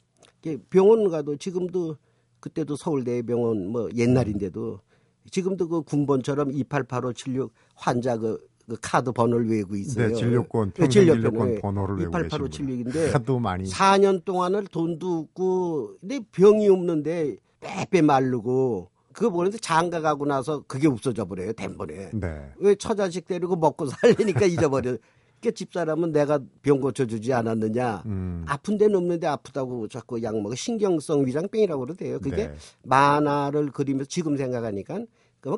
병원 0.70 1.10
가도 1.10 1.36
지금도 1.36 1.98
그때도 2.40 2.76
서울대 2.76 3.22
병원 3.22 3.68
뭐 3.68 3.90
옛날인데도 3.96 4.80
지금도 5.32 5.68
그 5.68 5.82
군번처럼 5.82 6.52
288-576 6.52 7.50
환자 7.76 8.18
그, 8.18 8.38
그 8.68 8.78
카드 8.82 9.12
번호를 9.12 9.50
외우고 9.50 9.76
있어요. 9.76 10.10
네, 10.10 10.14
진료권, 10.14 10.72
네, 10.72 10.74
평생 10.82 11.04
진료권, 11.04 11.22
진료권 11.22 11.50
네. 11.50 11.62
번호를 11.62 11.98
외우고 11.98 12.18
288-576인데 12.18 13.12
하도 13.12 13.40
많이 13.40 13.66
4년 13.66 14.24
동안을 14.24 14.68
돈도 14.68 15.18
없고 15.20 15.98
근데 16.00 16.20
병이 16.32 16.70
없는데 16.70 17.38
빼빼 17.60 18.02
마르고 18.04 18.90
그거 19.12 19.32
보는데 19.32 19.58
장가 19.58 20.00
가고 20.00 20.26
나서 20.26 20.64
그게 20.68 20.88
없어져 20.88 21.26
버려요 21.26 21.52
덴번에 21.54 22.12
네. 22.14 22.52
왜 22.60 22.76
처자식 22.76 23.26
데리고 23.28 23.56
먹고 23.56 23.88
살려니까 23.88 24.46
잊어버려 24.46 24.96
그러니까 25.40 25.56
집사람은 25.56 26.12
내가 26.12 26.40
병 26.62 26.80
고쳐주지 26.80 27.32
않았느냐 27.34 28.04
음. 28.06 28.44
아픈 28.48 28.78
데는 28.78 28.96
없는데 28.96 29.28
아프다고 29.28 29.88
자꾸 29.88 30.22
약 30.24 30.36
먹어 30.42 30.56
신경성 30.56 31.26
위장병이라고 31.26 31.80
그러대요 31.86 32.20
그게 32.20 32.48
네. 32.48 32.56
만화를 32.84 33.72
그리면서 33.72 34.08
지금 34.10 34.36
생각하니까 34.38 35.06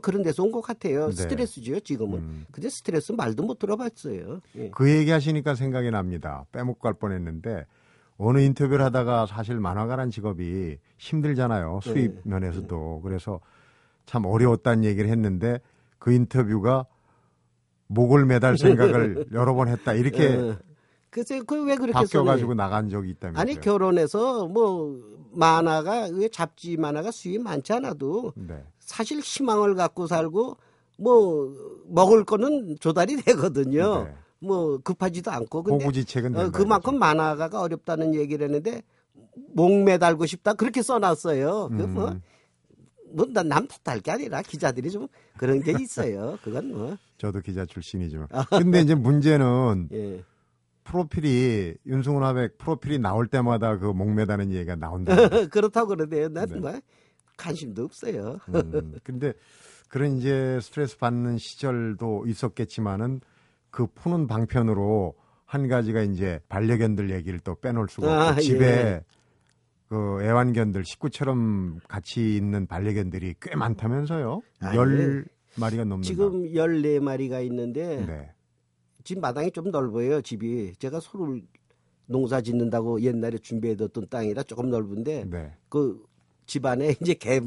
그런 0.02 0.22
데서 0.22 0.44
온 0.44 0.52
것 0.52 0.62
같아요 0.62 1.08
네. 1.08 1.14
스트레스죠 1.16 1.80
지금은 1.80 2.20
음. 2.20 2.46
근데 2.52 2.70
스트레스 2.70 3.12
말도 3.14 3.44
못 3.44 3.58
들어봤어요 3.60 4.42
예. 4.58 4.70
그 4.72 4.90
얘기 4.90 5.10
하시니까 5.12 5.56
생각이 5.56 5.90
납니다. 5.92 6.46
빼먹고 6.52 6.80
갈 6.80 6.94
뻔 6.94 7.14
했는데 7.14 7.66
어느 8.18 8.40
인터뷰를 8.40 8.84
하다가 8.86 9.26
사실 9.28 9.60
만화가란 9.62 10.12
직업이 10.12 10.78
힘들잖아요. 10.98 11.80
수입 11.82 12.16
네. 12.16 12.22
면에서도. 12.26 13.00
그래서 13.02 13.40
참 14.06 14.26
어려웠다는 14.26 14.84
얘기를 14.84 15.10
했는데 15.10 15.60
그 16.00 16.12
인터뷰가 16.12 16.86
목을 17.90 18.26
매달 18.26 18.58
생각을 18.58 19.28
여러 19.34 19.54
번 19.54 19.68
했다. 19.68 19.94
이렇게 19.94 20.36
어. 20.36 20.58
글쎄 21.10 21.42
그왜 21.42 21.76
그렇게 21.76 21.92
바뀌어가지고? 21.94 22.54
나간 22.54 22.90
적이 22.90 23.10
있다면서요. 23.12 23.42
아니 23.42 23.60
결혼해서 23.60 24.48
뭐 24.48 24.96
만화가 25.32 26.10
왜 26.14 26.30
잡지 26.30 26.78
만화가 26.78 27.12
수입 27.12 27.42
많지 27.42 27.74
않아도 27.74 28.32
네. 28.36 28.64
사실 28.80 29.20
희망을 29.20 29.74
갖고 29.76 30.06
살고 30.06 30.58
뭐 31.00 31.56
먹을 31.88 32.24
거는 32.24 32.78
조달이 32.80 33.18
되거든요. 33.24 34.04
네. 34.04 34.14
뭐 34.42 34.78
급하지도 34.78 35.32
않고 35.32 35.64
근데 35.64 35.84
호구지책은 35.84 36.36
어, 36.36 36.52
그만큼. 36.52 36.98
만화가가 37.00 37.60
어렵다는 37.60 38.14
얘기를 38.14 38.46
했는데 38.46 38.84
목 39.54 39.84
매달고 39.84 40.28
싶다 40.28 40.54
그렇게 40.54 40.82
써놨어요. 40.82 41.70
그 41.70 41.82
뭐, 41.84 42.10
음. 42.10 42.22
뭐남 43.12 43.68
탓할 43.68 44.00
게 44.02 44.12
아니라 44.12 44.42
기자들이 44.44 44.92
좀 44.92 45.08
그런 45.38 45.62
게 45.62 45.74
있어요. 45.80 46.38
그건 46.44 46.72
뭐 46.72 46.98
저도 47.20 47.42
기자 47.42 47.66
출신이지만. 47.66 48.28
근데 48.50 48.80
이제 48.80 48.96
문제는 48.96 49.90
예. 49.94 50.24
프로필이 50.86 51.76
윤승훈 51.86 52.24
화백 52.24 52.58
프로필이 52.58 52.98
나올 52.98 53.28
때마다 53.28 53.78
그 53.78 53.86
목매다는 53.86 54.52
얘기가 54.52 54.76
나온다. 54.76 55.14
그렇다고 55.52 55.90
그러네요. 55.90 56.30
난 56.30 56.48
네. 56.48 56.60
뭐 56.60 56.74
관심도 57.38 57.84
없어요. 57.84 58.40
음, 58.56 58.96
근데 59.04 59.34
그런 59.90 60.18
이제 60.18 60.60
스트레스 60.62 60.98
받는 60.98 61.38
시절도 61.38 62.26
있었겠지만은 62.26 63.22
그 63.70 63.86
푸는 63.86 64.28
방편으로 64.28 65.14
한 65.46 65.68
가지가 65.68 66.02
이제 66.02 66.40
반려견들 66.48 67.12
얘기를 67.12 67.40
또 67.40 67.56
빼놓을 67.56 67.88
수가 67.90 68.30
없고 68.30 68.40
아, 68.40 68.40
집에 68.40 68.66
예. 68.66 69.04
그 69.90 70.20
애완견들 70.24 70.86
식구처럼 70.86 71.80
같이 71.88 72.36
있는 72.36 72.66
반려견들이 72.66 73.36
꽤 73.42 73.56
많다면서요? 73.56 74.42
아, 74.62 74.76
열 74.76 75.26
마리가 75.60 75.84
넘는다. 75.84 76.08
지금 76.08 76.44
14마리가 76.54 77.46
있는데 77.46 78.06
네. 78.06 78.32
집 79.04 79.20
마당이 79.20 79.52
좀 79.52 79.72
넓어요. 79.72 80.22
집이 80.22 80.74
제가 80.80 81.00
소를 81.00 81.42
농사 82.06 82.42
짓는다고 82.42 83.02
옛날에 83.02 83.38
준비해뒀던 83.38 84.08
땅이라 84.10 84.44
조금 84.44 84.70
넓은데 84.70 85.26
네. 85.30 85.54
그 85.70 86.10
집 86.50 86.66
안에 86.66 86.96
이제 87.00 87.14
개 87.14 87.40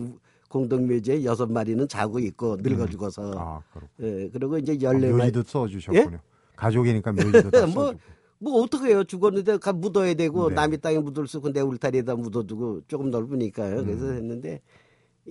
공동묘지에 0.48 1.24
여섯 1.24 1.50
마리는 1.50 1.88
자고 1.88 2.18
있고 2.20 2.56
늙어 2.60 2.86
죽어서 2.86 3.32
아, 3.36 3.62
그렇고. 3.72 3.88
예, 4.00 4.28
그리고 4.32 4.58
이제 4.58 4.72
아, 4.72 4.92
열네 4.92 5.10
마리 5.10 5.32
묘지도 5.32 5.42
써주셨군요. 5.42 6.20
가족이니까 6.54 7.12
묘지도 7.12 7.50
다 7.50 7.66
뭐, 7.66 7.86
써주고. 7.86 8.00
뭐 8.38 8.62
어떻게 8.62 8.90
해요 8.90 9.02
죽었는데 9.02 9.56
가 9.58 9.72
묻어야 9.72 10.14
되고 10.14 10.48
네. 10.50 10.54
남의 10.54 10.78
땅에 10.78 10.98
묻을 10.98 11.26
수 11.26 11.38
있고 11.38 11.52
내 11.52 11.60
울타리에다 11.60 12.14
묻어두고 12.14 12.82
조금 12.86 13.10
넓으니까요 13.10 13.84
그래서 13.84 14.04
음. 14.06 14.16
했는데 14.16 14.60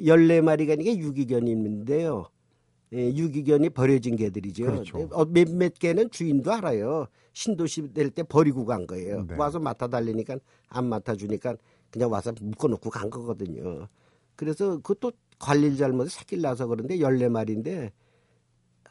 열네 0.03 0.41
마리가 0.41 0.73
이게 0.73 0.97
유기견인데요 0.97 2.25
예, 2.27 2.40
유기견이 2.91 3.69
버려진 3.69 4.15
개들이죠 4.15 4.65
그렇죠. 4.65 5.09
어, 5.11 5.25
몇몇 5.25 5.73
개는 5.79 6.09
주인도 6.11 6.51
알아요 6.51 7.07
신도시 7.33 7.93
될 7.93 8.11
때 8.11 8.23
버리고 8.23 8.65
간 8.65 8.85
거예요 8.85 9.23
네. 9.27 9.35
와서 9.35 9.59
맡아 9.59 9.87
달리니까 9.87 10.37
안 10.67 10.85
맡아 10.87 11.15
주니까 11.15 11.55
그냥 11.89 12.11
와서 12.11 12.33
묶어놓고 12.39 12.89
간 12.89 13.09
거거든요 13.09 13.87
그래서 14.35 14.77
그것도 14.77 15.11
관리를 15.39 15.77
잘못해 15.77 16.09
새끼를 16.09 16.41
낳아서 16.43 16.67
그런데 16.67 16.99
열네 16.99 17.29
마리인데 17.29 17.91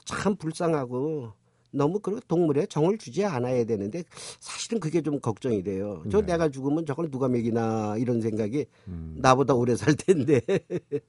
참 0.07 0.35
불쌍하고 0.37 1.33
너무 1.73 2.01
그 2.01 2.21
동물에 2.27 2.67
정을 2.67 2.99
주지 2.99 3.25
않아야 3.25 3.65
되는데 3.65 4.03
사실은 4.41 4.81
그게 4.81 5.03
좀 5.03 5.21
걱정이 5.21 5.63
돼요. 5.63 6.03
저 6.11 6.21
네. 6.21 6.33
내가 6.33 6.49
죽으면 6.49 6.85
저걸 6.85 7.13
누가 7.13 7.29
먹이나 7.29 7.95
이런 7.97 8.21
생각이 8.21 8.67
음. 8.89 9.15
나보다 9.19 9.55
오래 9.55 9.77
살 9.77 9.95
텐데 9.95 10.41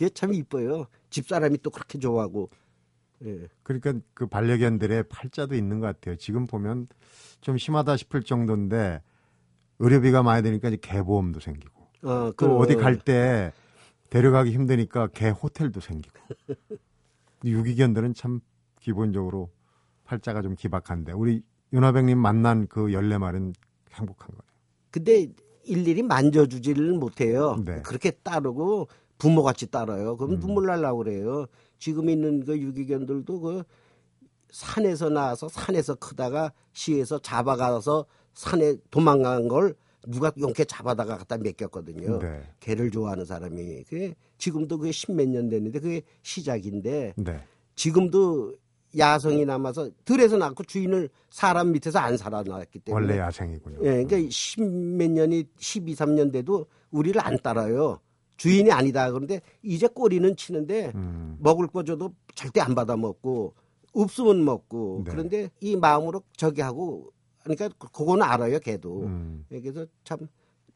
이게 0.00 0.08
참 0.08 0.32
이뻐요. 0.32 0.86
집사람이 1.10 1.58
또 1.62 1.68
그렇게 1.70 1.98
좋아하고 1.98 2.48
예. 3.26 3.48
그러니까 3.62 3.92
그 4.14 4.26
반려견들의 4.26 5.04
팔자도 5.10 5.54
있는 5.54 5.78
것 5.78 5.86
같아요. 5.86 6.16
지금 6.16 6.46
보면 6.46 6.88
좀 7.42 7.58
심하다 7.58 7.98
싶을 7.98 8.22
정도인데 8.22 9.02
의료비가 9.78 10.22
많이 10.22 10.42
드니까 10.42 10.68
이제 10.68 10.78
개보험도 10.80 11.40
생기고 11.40 11.86
어, 12.02 12.32
또 12.38 12.56
어디 12.58 12.76
갈 12.76 12.98
때 12.98 13.52
데려가기 14.08 14.52
힘드니까 14.52 15.08
개 15.08 15.28
호텔도 15.28 15.80
생기고 15.80 16.18
유기견들은 17.44 18.14
참 18.14 18.40
기본적으로 18.80 19.50
팔자가 20.04 20.40
좀 20.40 20.54
기박한데 20.56 21.12
우리 21.12 21.42
윤화백님 21.74 22.18
만난 22.18 22.66
그 22.68 22.86
14마리는 22.86 23.52
행복한 23.92 24.28
거예요. 24.28 24.50
근데 24.90 25.26
일일이 25.64 26.02
만져주지를 26.02 26.94
못해요. 26.94 27.56
네. 27.64 27.82
그렇게 27.82 28.10
따르고 28.10 28.88
부모같이 29.20 29.66
따라요. 29.70 30.16
그럼 30.16 30.32
음. 30.32 30.40
눈물 30.40 30.66
날라고 30.66 30.98
그래요. 30.98 31.46
지금 31.78 32.08
있는 32.08 32.44
그 32.44 32.58
유기견들도 32.58 33.40
그 33.40 33.62
산에서 34.50 35.10
나와서 35.10 35.48
산에서 35.48 35.94
크다가 35.94 36.52
시에서 36.72 37.20
잡아가서 37.20 38.06
산에 38.34 38.76
도망간 38.90 39.46
걸 39.46 39.76
누가 40.08 40.32
용케 40.40 40.64
잡아다가 40.64 41.18
갖다 41.18 41.36
맡겼거든요. 41.36 42.18
네. 42.18 42.42
개를 42.58 42.90
좋아하는 42.90 43.24
사람이. 43.24 43.84
그게 43.84 44.14
지금도 44.38 44.78
그게 44.78 44.90
십몇 44.90 45.28
년 45.28 45.48
됐는데 45.48 45.78
그게 45.78 46.02
시작인데 46.22 47.14
네. 47.16 47.44
지금도 47.76 48.56
야성이 48.96 49.44
남아서 49.44 49.90
들에서 50.04 50.36
낳고 50.36 50.64
주인을 50.64 51.10
사람 51.28 51.72
밑에서 51.72 51.98
안 51.98 52.16
살아났기 52.16 52.80
때문에 52.80 53.06
원래 53.06 53.18
야생이군요. 53.20 53.78
예, 53.82 54.02
그러니까 54.04 54.30
십몇 54.30 55.10
년이 55.10 55.44
12, 55.58 55.94
3년 55.94 56.32
돼도 56.32 56.66
우리를 56.90 57.20
안 57.24 57.38
따라요. 57.38 58.00
주인이 58.40 58.72
아니다. 58.72 59.12
그런데 59.12 59.42
이제 59.62 59.86
꼬리는 59.86 60.34
치는데 60.34 60.92
음. 60.94 61.36
먹을 61.40 61.66
거 61.66 61.84
줘도 61.84 62.14
절대 62.34 62.62
안 62.62 62.74
받아 62.74 62.96
먹고 62.96 63.54
없으면 63.92 64.42
먹고 64.46 65.02
네. 65.04 65.10
그런데 65.10 65.50
이 65.60 65.76
마음으로 65.76 66.22
저기 66.38 66.62
하고 66.62 67.12
그러니까 67.42 67.68
그거는 67.68 68.22
알아요, 68.22 68.58
걔도. 68.60 69.02
음. 69.02 69.44
그래서 69.50 69.84
참 70.04 70.26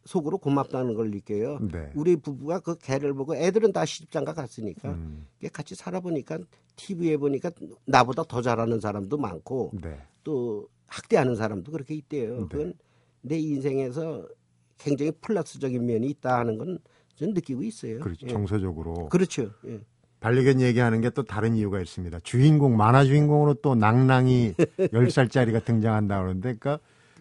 속으로 0.04 0.36
고맙다는 0.36 0.92
걸 0.92 1.10
느껴요. 1.10 1.58
네. 1.72 1.90
우리 1.94 2.16
부부가 2.16 2.60
그 2.60 2.76
개를 2.76 3.14
보고 3.14 3.34
애들은 3.34 3.72
다 3.72 3.86
시집장가 3.86 4.34
갔으니까 4.34 4.90
음. 4.90 5.26
같이 5.50 5.74
살아보니까 5.74 6.40
TV에 6.76 7.16
보니까 7.16 7.50
나보다 7.86 8.24
더 8.24 8.42
잘하는 8.42 8.78
사람도 8.78 9.16
많고 9.16 9.72
네. 9.80 9.98
또 10.22 10.68
학대하는 10.86 11.34
사람도 11.34 11.72
그렇게 11.72 11.94
있대요. 11.94 12.40
네. 12.40 12.46
그건 12.50 12.74
내 13.22 13.38
인생에서 13.38 14.28
굉장히 14.76 15.12
플러스적인 15.12 15.86
면이 15.86 16.08
있다 16.08 16.40
하는 16.40 16.58
건 16.58 16.78
저는 17.16 17.34
느끼고 17.34 17.62
있어요. 17.62 18.00
그렇죠. 18.00 18.26
예. 18.26 18.30
정서적으로 18.30 19.08
그렇죠. 19.08 19.50
예. 19.66 19.80
반려견 20.20 20.60
얘기하는 20.60 21.00
게 21.02 21.10
또 21.10 21.22
다른 21.22 21.54
이유가 21.54 21.80
있습니다. 21.80 22.20
주인공 22.22 22.76
만화 22.76 23.04
주인공으로 23.04 23.54
또 23.54 23.74
낭낭이 23.74 24.54
10살짜리가 24.78 25.64
등장한다 25.64 26.16
그러는데 26.20 26.54
그러니까 26.58 26.78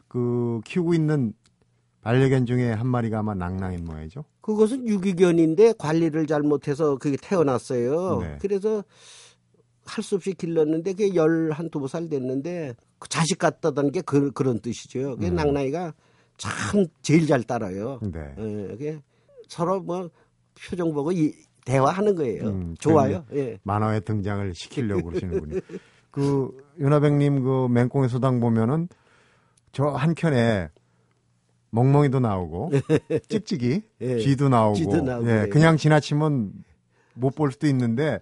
그 0.07 0.61
키우고 0.65 0.93
있는 0.93 1.33
반려견 2.01 2.45
중에 2.45 2.71
한 2.71 2.87
마리가 2.87 3.19
아마 3.19 3.33
낭낭인 3.33 3.85
모양이죠. 3.85 4.23
그것은 4.41 4.87
유기견인데 4.87 5.73
관리를 5.77 6.27
잘못해서 6.27 6.97
그게 6.97 7.17
태어났어요. 7.21 8.19
네. 8.21 8.37
그래서 8.41 8.83
할 9.85 10.01
수 10.01 10.15
없이 10.15 10.33
길렀는데 10.33 10.93
그게 10.93 11.13
열한 11.13 11.69
두살 11.69 12.07
됐는데 12.07 12.73
그 12.99 13.09
자식 13.09 13.37
같다던 13.37 13.91
게 13.91 13.99
그, 14.01 14.31
런 14.41 14.59
뜻이죠. 14.61 15.17
그 15.17 15.27
음. 15.27 15.35
낭낭이가 15.35 15.93
참 16.37 16.85
제일 17.01 17.27
잘 17.27 17.43
따라요. 17.43 17.99
네. 18.01 18.33
예, 18.79 19.01
서로 19.53 19.79
뭐 19.79 20.09
표정 20.57 20.91
보고 20.93 21.11
이, 21.11 21.31
대화하는 21.63 22.15
거예요. 22.15 22.45
음, 22.45 22.75
좋아요. 22.79 23.23
예. 23.33 23.59
만화에 23.63 23.99
등장을 23.99 24.53
시키려고 24.55 25.09
그러시는군요. 25.09 25.59
그 26.09 26.51
윤하백님 26.79 27.43
그 27.43 27.67
맹꽁의 27.69 28.09
소당 28.09 28.39
보면은 28.39 28.89
저 29.71 29.85
한켠에 29.85 30.69
멍멍이도 31.69 32.19
나오고 32.19 32.71
찍찍이 33.29 33.81
예, 34.01 34.19
쥐도 34.19 34.49
나오고, 34.49 34.75
쥐도 34.75 35.01
나오고, 35.01 35.29
예, 35.29 35.43
예. 35.43 35.47
그냥 35.47 35.77
지나치면 35.77 36.51
못 37.15 37.35
볼 37.35 37.51
수도 37.51 37.67
있는데 37.67 38.19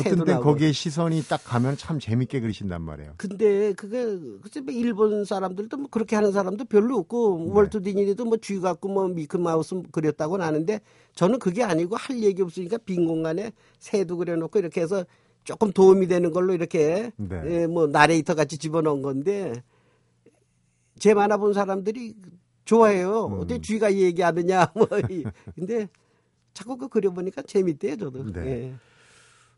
어떤 0.00 0.24
때 0.24 0.32
나오고. 0.32 0.44
거기에 0.44 0.72
시선이 0.72 1.22
딱 1.28 1.40
가면 1.44 1.76
참 1.76 1.98
재밌게 2.00 2.40
그리신단 2.40 2.82
말이에요. 2.82 3.14
근데 3.16 3.72
그게 3.74 4.04
글쎄 4.40 4.60
뭐 4.60 4.72
일본 4.74 5.24
사람들도 5.24 5.76
뭐 5.76 5.88
그렇게 5.90 6.16
하는 6.16 6.32
사람도 6.32 6.64
별로 6.64 6.96
없고 6.98 7.44
네. 7.46 7.52
월트 7.54 7.82
디즈니도 7.82 8.24
뭐 8.24 8.36
쥐 8.42 8.58
갖고 8.60 8.88
뭐 8.88 9.06
미키 9.08 9.36
마우스 9.36 9.80
그렸다고는 9.92 10.44
하는데 10.44 10.80
저는 11.14 11.38
그게 11.38 11.62
아니고 11.62 11.94
할 11.96 12.20
얘기 12.22 12.42
없으니까 12.42 12.78
빈 12.78 13.06
공간에 13.06 13.52
새도 13.78 14.16
그려놓고 14.16 14.58
이렇게 14.58 14.80
해서 14.80 15.04
조금 15.44 15.72
도움이 15.72 16.06
되는 16.08 16.30
걸로 16.32 16.52
이렇게 16.54 17.10
네. 17.16 17.42
예, 17.46 17.66
뭐 17.66 17.86
나레이터 17.86 18.34
같이 18.34 18.58
집어넣은 18.58 19.02
건데 19.02 19.52
제 20.98 21.14
만화 21.14 21.36
본 21.36 21.52
사람들이 21.52 22.14
좋아해요. 22.64 23.26
음. 23.26 23.32
어떻게 23.40 23.60
쥐가 23.60 23.92
얘기하느냐 23.94 24.70
뭐 24.74 24.86
이- 25.10 25.24
근데 25.54 25.88
자꾸 26.54 26.76
그 26.76 26.88
그려보니까 26.88 27.42
재밌대요 27.42 27.96
저도. 27.96 28.32
네. 28.32 28.46
예. 28.46 28.74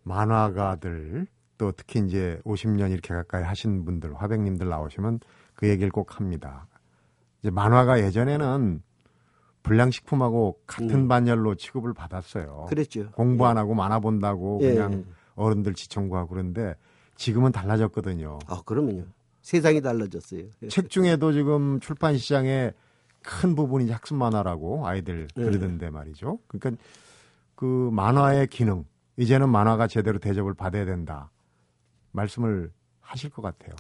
만화가들 0.03 1.27
또 1.59 1.73
특히 1.73 2.01
이제 2.01 2.41
50년 2.45 2.93
이렇게 2.93 3.15
가까이 3.15 3.43
하신 3.43 3.85
분들 3.85 4.15
화백님들 4.15 4.69
나오시면 4.69 5.21
그 5.55 5.69
얘기를 5.69 5.91
꼭 5.91 6.19
합니다. 6.19 6.67
이제 7.41 7.51
만화가 7.51 8.01
예전에는 8.01 8.83
불량식품하고 9.63 10.61
같은 10.67 10.91
음. 10.91 11.09
반열로 11.09 11.55
취급을 11.55 11.95
받았어요. 11.95 12.67
그랬죠. 12.69 13.11
공부 13.13 13.47
안 13.47 13.57
하고 13.57 13.75
만화 13.75 13.99
본다고 13.99 14.61
예. 14.63 14.75
그냥 14.75 15.05
어른들 15.37 15.75
지청구하고 15.75 16.29
그런데 16.29 16.75
지금은 17.17 17.51
달라졌거든요. 17.53 18.39
아 18.47 18.63
그러면요. 18.65 19.05
세상이 19.41 19.81
달라졌어요. 19.81 20.45
예. 20.63 20.69
책 20.69 20.91
중에도 20.91 21.33
지금 21.33 21.81
출판 21.81 22.17
시장에 22.19 22.73
큰 23.25 23.55
부분이 23.55 23.91
학습 23.91 24.15
만화라고 24.15 24.87
아이들 24.87 25.27
네. 25.35 25.45
그러던데 25.45 25.91
말이죠. 25.91 26.39
그러니까 26.47 26.83
그 27.55 27.91
만화의 27.93 28.49
기능 28.49 28.85
이제는 29.17 29.49
만화가 29.49 29.87
제대로 29.87 30.19
대접을 30.19 30.55
받아야 30.55 30.85
된다 30.85 31.31
말씀을 32.13 32.71
하실 33.01 33.31
것 33.31 33.43
같아요. 33.43 33.75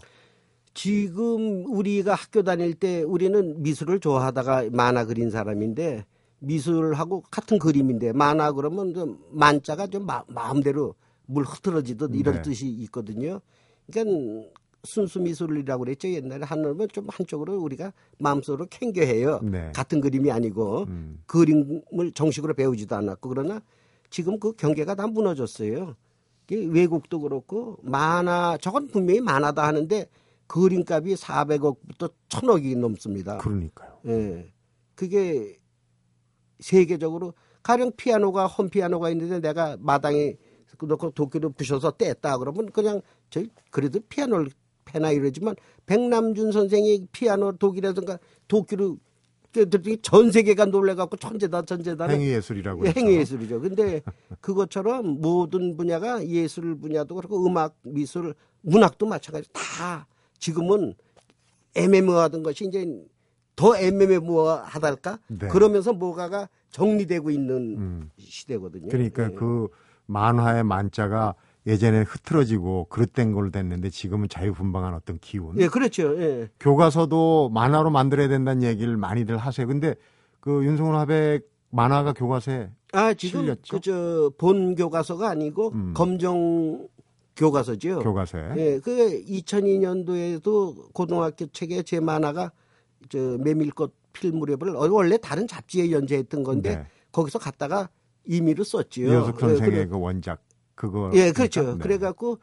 지금 0.72 1.64
우리가 1.66 2.14
학교 2.14 2.42
다닐 2.42 2.74
때 2.74 3.02
우리는 3.02 3.62
미술을 3.62 4.00
좋아하다가 4.00 4.70
만화 4.72 5.04
그린 5.04 5.30
사람인데 5.30 6.04
미술하고 6.40 7.22
같은 7.30 7.58
그림인데 7.58 8.12
만화 8.12 8.52
그러면 8.52 8.92
좀 8.94 9.18
만자가 9.30 9.86
좀 9.86 10.06
마, 10.06 10.24
마음대로 10.26 10.94
물 11.26 11.44
흐트러지듯 11.44 12.14
이런 12.14 12.36
네. 12.36 12.42
뜻이 12.42 12.68
있거든요. 12.68 13.40
그러니까 13.86 14.50
순수 14.84 15.20
미술이라고 15.20 15.84
그랬죠 15.84 16.08
옛날에 16.08 16.44
하늘은 16.44 16.88
좀 16.92 17.06
한쪽으로 17.08 17.58
우리가 17.60 17.92
마음속으로 18.18 18.66
캥겨해요. 18.66 19.40
네. 19.42 19.72
같은 19.74 20.00
그림이 20.00 20.30
아니고 20.30 20.84
음. 20.84 21.22
그림을 21.26 22.12
정식으로 22.14 22.54
배우지도 22.54 22.94
않았고 22.94 23.28
그러나 23.28 23.62
지금 24.10 24.38
그 24.38 24.52
경계가 24.52 24.94
다 24.94 25.06
무너졌어요. 25.06 25.96
외국도 26.50 27.20
그렇고 27.20 27.78
만화 27.82 28.58
저건 28.60 28.86
분명히 28.88 29.20
만화다 29.20 29.66
하는데 29.66 30.06
그림값이 30.46 31.14
400억부터 31.14 32.12
1000억이 32.28 32.76
넘습니다. 32.78 33.38
그러니까요. 33.38 33.98
예. 34.06 34.52
그게 34.94 35.58
세계적으로 36.60 37.32
가령 37.62 37.92
피아노가 37.96 38.46
홈 38.46 38.68
피아노가 38.68 39.10
있는데 39.10 39.40
내가 39.40 39.76
마당에 39.80 40.36
놓고 40.80 41.12
도끼를 41.12 41.50
부셔서 41.50 41.92
뗐다 41.92 42.38
그러면 42.38 42.70
그냥 42.70 43.00
저희 43.30 43.48
그래도 43.70 44.00
피아노를 44.08 44.50
패나 44.94 45.10
이러지만 45.10 45.56
백남준 45.86 46.52
선생이 46.52 47.08
피아노 47.10 47.52
독이라든가 47.52 48.18
도끼로 48.46 48.96
들더니 49.50 49.98
전 50.02 50.32
세계가 50.32 50.66
놀래갖고 50.66 51.16
천재다 51.16 51.62
천재다 51.62 52.08
행위예술이라고 52.08 52.86
예. 52.86 52.92
행위예술이죠. 52.96 53.60
근데 53.60 54.02
그것처럼 54.40 55.20
모든 55.20 55.76
분야가 55.76 56.26
예술 56.26 56.76
분야도 56.76 57.14
그렇고 57.14 57.46
음악, 57.46 57.76
미술, 57.82 58.34
문학도 58.62 59.06
마찬가지. 59.06 59.48
다 59.52 60.06
지금은 60.38 60.94
애매모호하던 61.76 62.42
것이 62.42 62.64
이제 62.64 62.84
더 63.54 63.76
애매모호하달까? 63.76 65.20
네. 65.28 65.48
그러면서 65.48 65.92
뭐가가 65.92 66.48
정리되고 66.70 67.30
있는 67.30 67.56
음. 67.78 68.10
시대거든요. 68.18 68.88
그러니까 68.88 69.30
예. 69.30 69.34
그 69.34 69.68
만화의 70.06 70.64
만자가 70.64 71.34
예전에 71.66 72.02
흐트러지고 72.02 72.86
그릇된 72.90 73.32
걸로 73.32 73.50
됐는데 73.50 73.88
지금은 73.90 74.28
자유분방한 74.28 74.92
어떤 74.94 75.18
기운. 75.18 75.58
예, 75.58 75.66
그렇죠. 75.68 76.20
예. 76.20 76.48
교과서도 76.60 77.50
만화로 77.50 77.90
만들어야 77.90 78.28
된다는 78.28 78.62
얘기를 78.62 78.96
많이들 78.96 79.38
하세요. 79.38 79.66
근데 79.66 79.94
그 80.40 80.62
윤성훈 80.64 80.94
화백 80.94 81.48
만화가 81.70 82.12
교과서에 82.12 82.70
아, 82.92 83.14
지금 83.14 83.40
실렸죠? 83.40 83.76
그저 83.76 84.30
본 84.36 84.74
교과서가 84.74 85.30
아니고 85.30 85.70
음. 85.72 85.94
검정 85.94 86.86
교과서죠. 87.34 88.00
교과서에 88.00 88.54
예, 88.58 88.78
그 88.80 89.22
2002년도에도 89.26 90.92
고등학교 90.92 91.46
책에 91.46 91.82
제 91.82 91.98
만화가 92.00 92.52
저 93.08 93.18
메밀꽃 93.42 93.92
필 94.12 94.32
무렵을 94.32 94.76
어, 94.76 94.88
원래 94.90 95.16
다른 95.16 95.46
잡지에 95.48 95.90
연재했던 95.90 96.42
건데 96.44 96.76
네. 96.76 96.86
거기서 97.10 97.38
갔다가 97.38 97.88
임의로 98.26 98.62
썼지요. 98.64 99.08
이효숙 99.10 99.40
선생의 99.40 99.72
예, 99.72 99.74
그래- 99.76 99.86
그 99.88 99.98
원작 99.98 100.40
그거 100.74 101.10
예, 101.14 101.32
그렇죠. 101.32 101.74
네. 101.74 101.82
그래갖고 101.82 102.38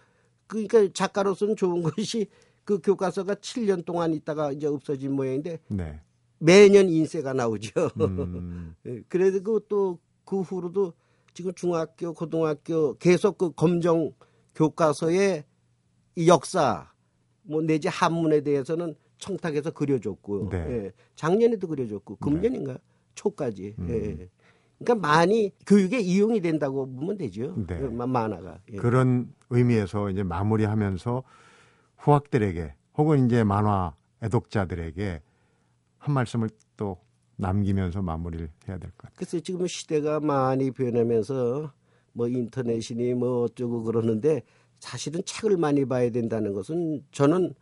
그러니까 0.47 0.87
작가로서는 0.93 1.55
좋은 1.55 1.81
것이 1.83 2.27
그 2.63 2.79
교과서가 2.79 3.35
7년 3.35 3.85
동안 3.85 4.13
있다가 4.13 4.51
이제 4.51 4.67
없어진 4.67 5.13
모양인데 5.13 5.59
네. 5.67 5.99
매년 6.39 6.89
인쇄가 6.89 7.33
나오죠. 7.33 7.71
음, 7.99 8.75
예, 8.85 9.01
그리고 9.07 9.59
또그 9.59 10.41
후로도 10.41 10.93
지금 11.33 11.53
중학교, 11.53 12.13
고등학교 12.13 12.97
계속 12.97 13.37
그 13.37 13.51
검정 13.51 14.11
교과서의 14.55 15.45
이 16.15 16.27
역사 16.27 16.91
뭐 17.43 17.61
내지 17.61 17.87
한문에 17.87 18.41
대해서는 18.41 18.95
청탁해서 19.17 19.71
그려줬고 19.71 20.49
네. 20.49 20.57
예. 20.57 20.91
작년에도 21.15 21.67
그려줬고 21.67 22.17
금년인가 22.17 22.77
초까지. 23.15 23.75
음. 23.79 23.89
예. 23.89 24.29
그러니까 24.83 25.07
많이 25.07 25.51
교육에 25.65 25.99
이용이 25.99 26.41
된다고 26.41 26.85
보면 26.91 27.17
되죠. 27.17 27.53
네. 27.67 27.79
예, 27.81 27.87
마- 27.87 28.07
만화가. 28.07 28.59
예. 28.73 28.77
그런 28.77 29.33
의미에서 29.49 30.09
이제 30.09 30.23
마무리하면서 30.23 31.23
후학들에게 31.97 32.73
혹은 32.97 33.25
이제 33.25 33.43
만화 33.43 33.95
애독자들에게 34.23 35.21
한 35.97 36.13
말씀을 36.13 36.49
또 36.77 36.97
남기면서 37.37 38.01
마무리를 38.01 38.49
해야 38.67 38.77
될 38.77 38.89
것 38.91 38.97
같아요. 38.97 39.15
글쎄 39.17 39.39
지금 39.41 39.67
시대가 39.67 40.19
많이 40.19 40.71
변하면서 40.71 41.71
뭐 42.13 42.27
인터넷이니 42.27 43.13
뭐 43.13 43.43
어쩌고 43.43 43.83
그러는데 43.83 44.43
사실은 44.79 45.21
책을 45.25 45.57
많이 45.57 45.85
봐야 45.85 46.09
된다는 46.09 46.53
것은 46.53 47.03
저는 47.11 47.53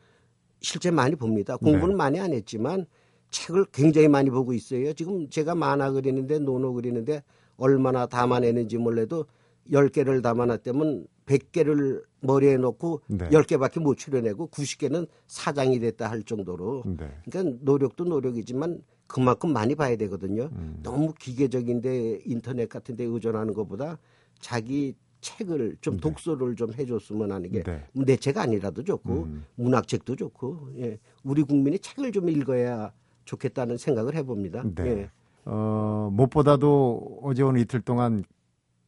실제 0.61 0.89
많이 0.91 1.15
봅니다. 1.15 1.57
공부는 1.57 1.89
네. 1.89 1.95
많이 1.95 2.19
안 2.19 2.33
했지만 2.33 2.85
책을 3.29 3.65
굉장히 3.71 4.07
많이 4.07 4.29
보고 4.29 4.53
있어요. 4.53 4.93
지금 4.93 5.29
제가 5.29 5.55
만화 5.55 5.91
그리는데 5.91 6.39
노노 6.39 6.73
그리는데 6.73 7.23
얼마나 7.57 8.05
담아내는지 8.05 8.77
몰라도 8.77 9.25
10개를 9.71 10.23
담아놨다면 10.23 11.07
100개를 11.25 12.03
머리에 12.21 12.57
놓고 12.57 13.01
네. 13.07 13.29
10개밖에 13.29 13.81
못 13.81 13.95
추려내고 13.95 14.49
90개는 14.49 15.07
사장이 15.27 15.79
됐다 15.79 16.09
할 16.09 16.23
정도로 16.23 16.83
네. 16.85 17.07
그러니까 17.25 17.57
노력도 17.61 18.05
노력이지만 18.05 18.81
그만큼 19.07 19.53
많이 19.53 19.75
봐야 19.75 19.95
되거든요. 19.95 20.49
음. 20.53 20.79
너무 20.83 21.13
기계적인데 21.13 22.21
인터넷 22.25 22.67
같은 22.67 22.95
데 22.95 23.03
의존하는 23.03 23.53
것보다 23.53 23.97
자기 24.39 24.95
책을 25.21 25.77
좀 25.81 25.95
네. 25.95 26.01
독서를 26.01 26.55
좀 26.55 26.73
해줬으면 26.73 27.31
하는 27.31 27.51
게 27.51 27.63
네. 27.63 27.83
내책 27.93 28.37
아니라도 28.37 28.83
좋고 28.83 29.23
음. 29.23 29.45
문학책도 29.55 30.15
좋고 30.15 30.69
예. 30.77 30.97
우리 31.23 31.43
국민이 31.43 31.77
책을 31.79 32.11
좀 32.11 32.29
읽어야 32.29 32.91
좋겠다는 33.29 33.77
생각을 33.77 34.15
해봅니다. 34.15 34.63
네. 34.75 34.85
예. 34.87 35.09
어, 35.45 36.09
무엇보다도 36.11 37.19
어제 37.23 37.43
오늘 37.43 37.61
이틀 37.61 37.81
동안 37.81 38.23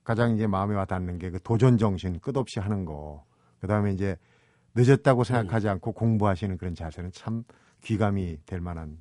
가장 0.03 0.33
이제 0.35 0.47
마음에 0.47 0.75
와 0.75 0.85
닿는 0.85 1.19
게 1.19 1.29
그 1.29 1.39
도전 1.41 1.77
정신 1.77 2.19
끝없이 2.19 2.59
하는 2.59 2.85
거. 2.85 3.23
그 3.59 3.67
다음에 3.67 3.91
이제 3.93 4.17
늦었다고 4.75 5.23
생각하지 5.23 5.67
음. 5.67 5.71
않고 5.73 5.91
공부하시는 5.93 6.57
그런 6.57 6.73
자세는 6.75 7.11
참 7.11 7.43
귀감이 7.83 8.39
될 8.45 8.59
만한 8.61 8.97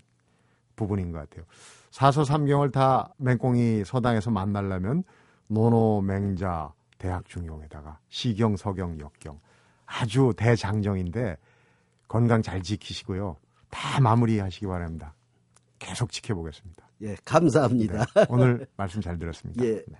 부분인 0.76 1.12
것 1.12 1.18
같아요. 1.18 1.44
사서 1.90 2.24
삼경을 2.24 2.70
다 2.70 3.12
맹꽁이 3.18 3.84
서당에서 3.84 4.30
만나려면 4.30 5.02
노노 5.48 6.02
맹자 6.02 6.72
대학 6.98 7.24
중용에다가 7.26 7.98
시경 8.08 8.56
서경 8.56 9.00
역경 9.00 9.40
아주 9.86 10.32
대장정인데 10.36 11.36
건강 12.08 12.42
잘 12.42 12.62
지키시고요. 12.62 13.36
다 13.70 14.00
마무리하시기 14.00 14.66
바랍니다. 14.66 15.14
계속 15.80 16.12
지켜보겠습니다. 16.12 16.88
예, 17.02 17.16
감사합니다. 17.24 18.04
네, 18.14 18.26
오늘 18.28 18.66
말씀 18.76 19.00
잘 19.00 19.18
들었습니다. 19.18 19.60
예. 19.64 19.82
네. 19.88 19.98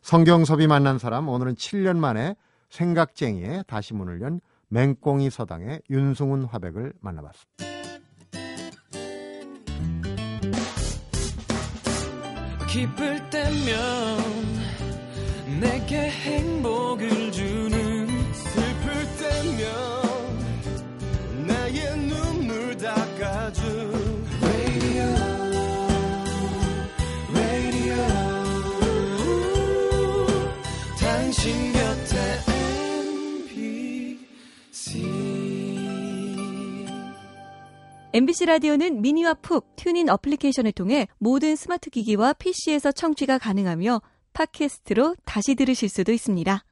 성경섭이 0.00 0.66
만난 0.66 0.98
사람 0.98 1.28
오늘은 1.28 1.56
7년 1.56 1.98
만에 1.98 2.34
생각쟁이에 2.70 3.64
다시 3.66 3.92
문을 3.92 4.22
연 4.22 4.40
맹꽁이 4.68 5.28
서당의 5.28 5.82
윤승훈 5.90 6.44
화백을 6.44 6.94
만나봤습니다. 7.00 7.68
기쁠 12.68 13.30
때면 13.30 14.18
내게 15.60 16.10
행복을 16.10 17.27
당신 31.28 31.52
곁에 31.74 32.16
MBC 34.64 35.04
MBC 38.14 38.46
라디오는 38.46 39.02
미니와 39.02 39.34
푹 39.34 39.76
TuneIn 39.76 40.08
어플리케이션을 40.08 40.72
통해 40.72 41.06
모든 41.18 41.54
스마트 41.54 41.90
기기와 41.90 42.32
PC에서 42.32 42.92
청취가 42.92 43.36
가능하며 43.36 44.00
팟캐스트로 44.32 45.16
다시 45.26 45.54
들으실 45.54 45.90
수도 45.90 46.12
있습니다. 46.12 46.64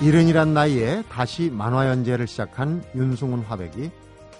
이른이란 0.00 0.54
나이에 0.54 1.02
다시 1.10 1.50
만화 1.50 1.86
연재를 1.88 2.26
시작한 2.26 2.82
윤승훈 2.94 3.40
화백이 3.40 3.90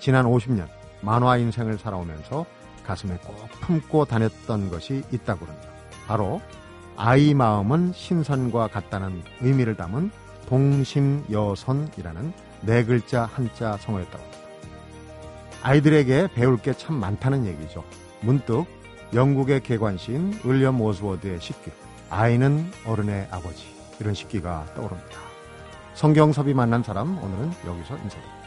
지난 0.00 0.24
50년 0.24 0.68
만화 1.02 1.36
인생을 1.36 1.76
살아오면서 1.76 2.46
가슴에 2.88 3.18
꼭 3.18 3.36
품고 3.60 4.06
다녔던 4.06 4.70
것이 4.70 5.02
있다고 5.12 5.44
합니다. 5.44 5.68
바로 6.06 6.40
아이 6.96 7.34
마음은 7.34 7.92
신선과 7.94 8.68
같다는 8.68 9.22
의미를 9.42 9.76
담은 9.76 10.10
동심여선이라는 10.48 12.32
네 12.62 12.84
글자 12.84 13.26
한자 13.26 13.76
성어였다고 13.76 14.18
합니다. 14.24 14.38
아이들에게 15.62 16.28
배울 16.34 16.56
게 16.56 16.72
참 16.72 16.96
많다는 16.96 17.44
얘기죠. 17.46 17.84
문득 18.22 18.64
영국의 19.12 19.60
개관시인 19.62 20.40
윌리엄 20.44 20.80
오스워드의 20.80 21.40
식기 21.40 21.70
아이는 22.10 22.72
어른의 22.86 23.28
아버지 23.30 23.66
이런 24.00 24.14
식기가 24.14 24.64
떠오릅니다. 24.74 25.18
성경섭이 25.94 26.54
만난 26.54 26.82
사람 26.82 27.18
오늘은 27.18 27.52
여기서 27.66 27.96
인사드립니다. 27.96 28.37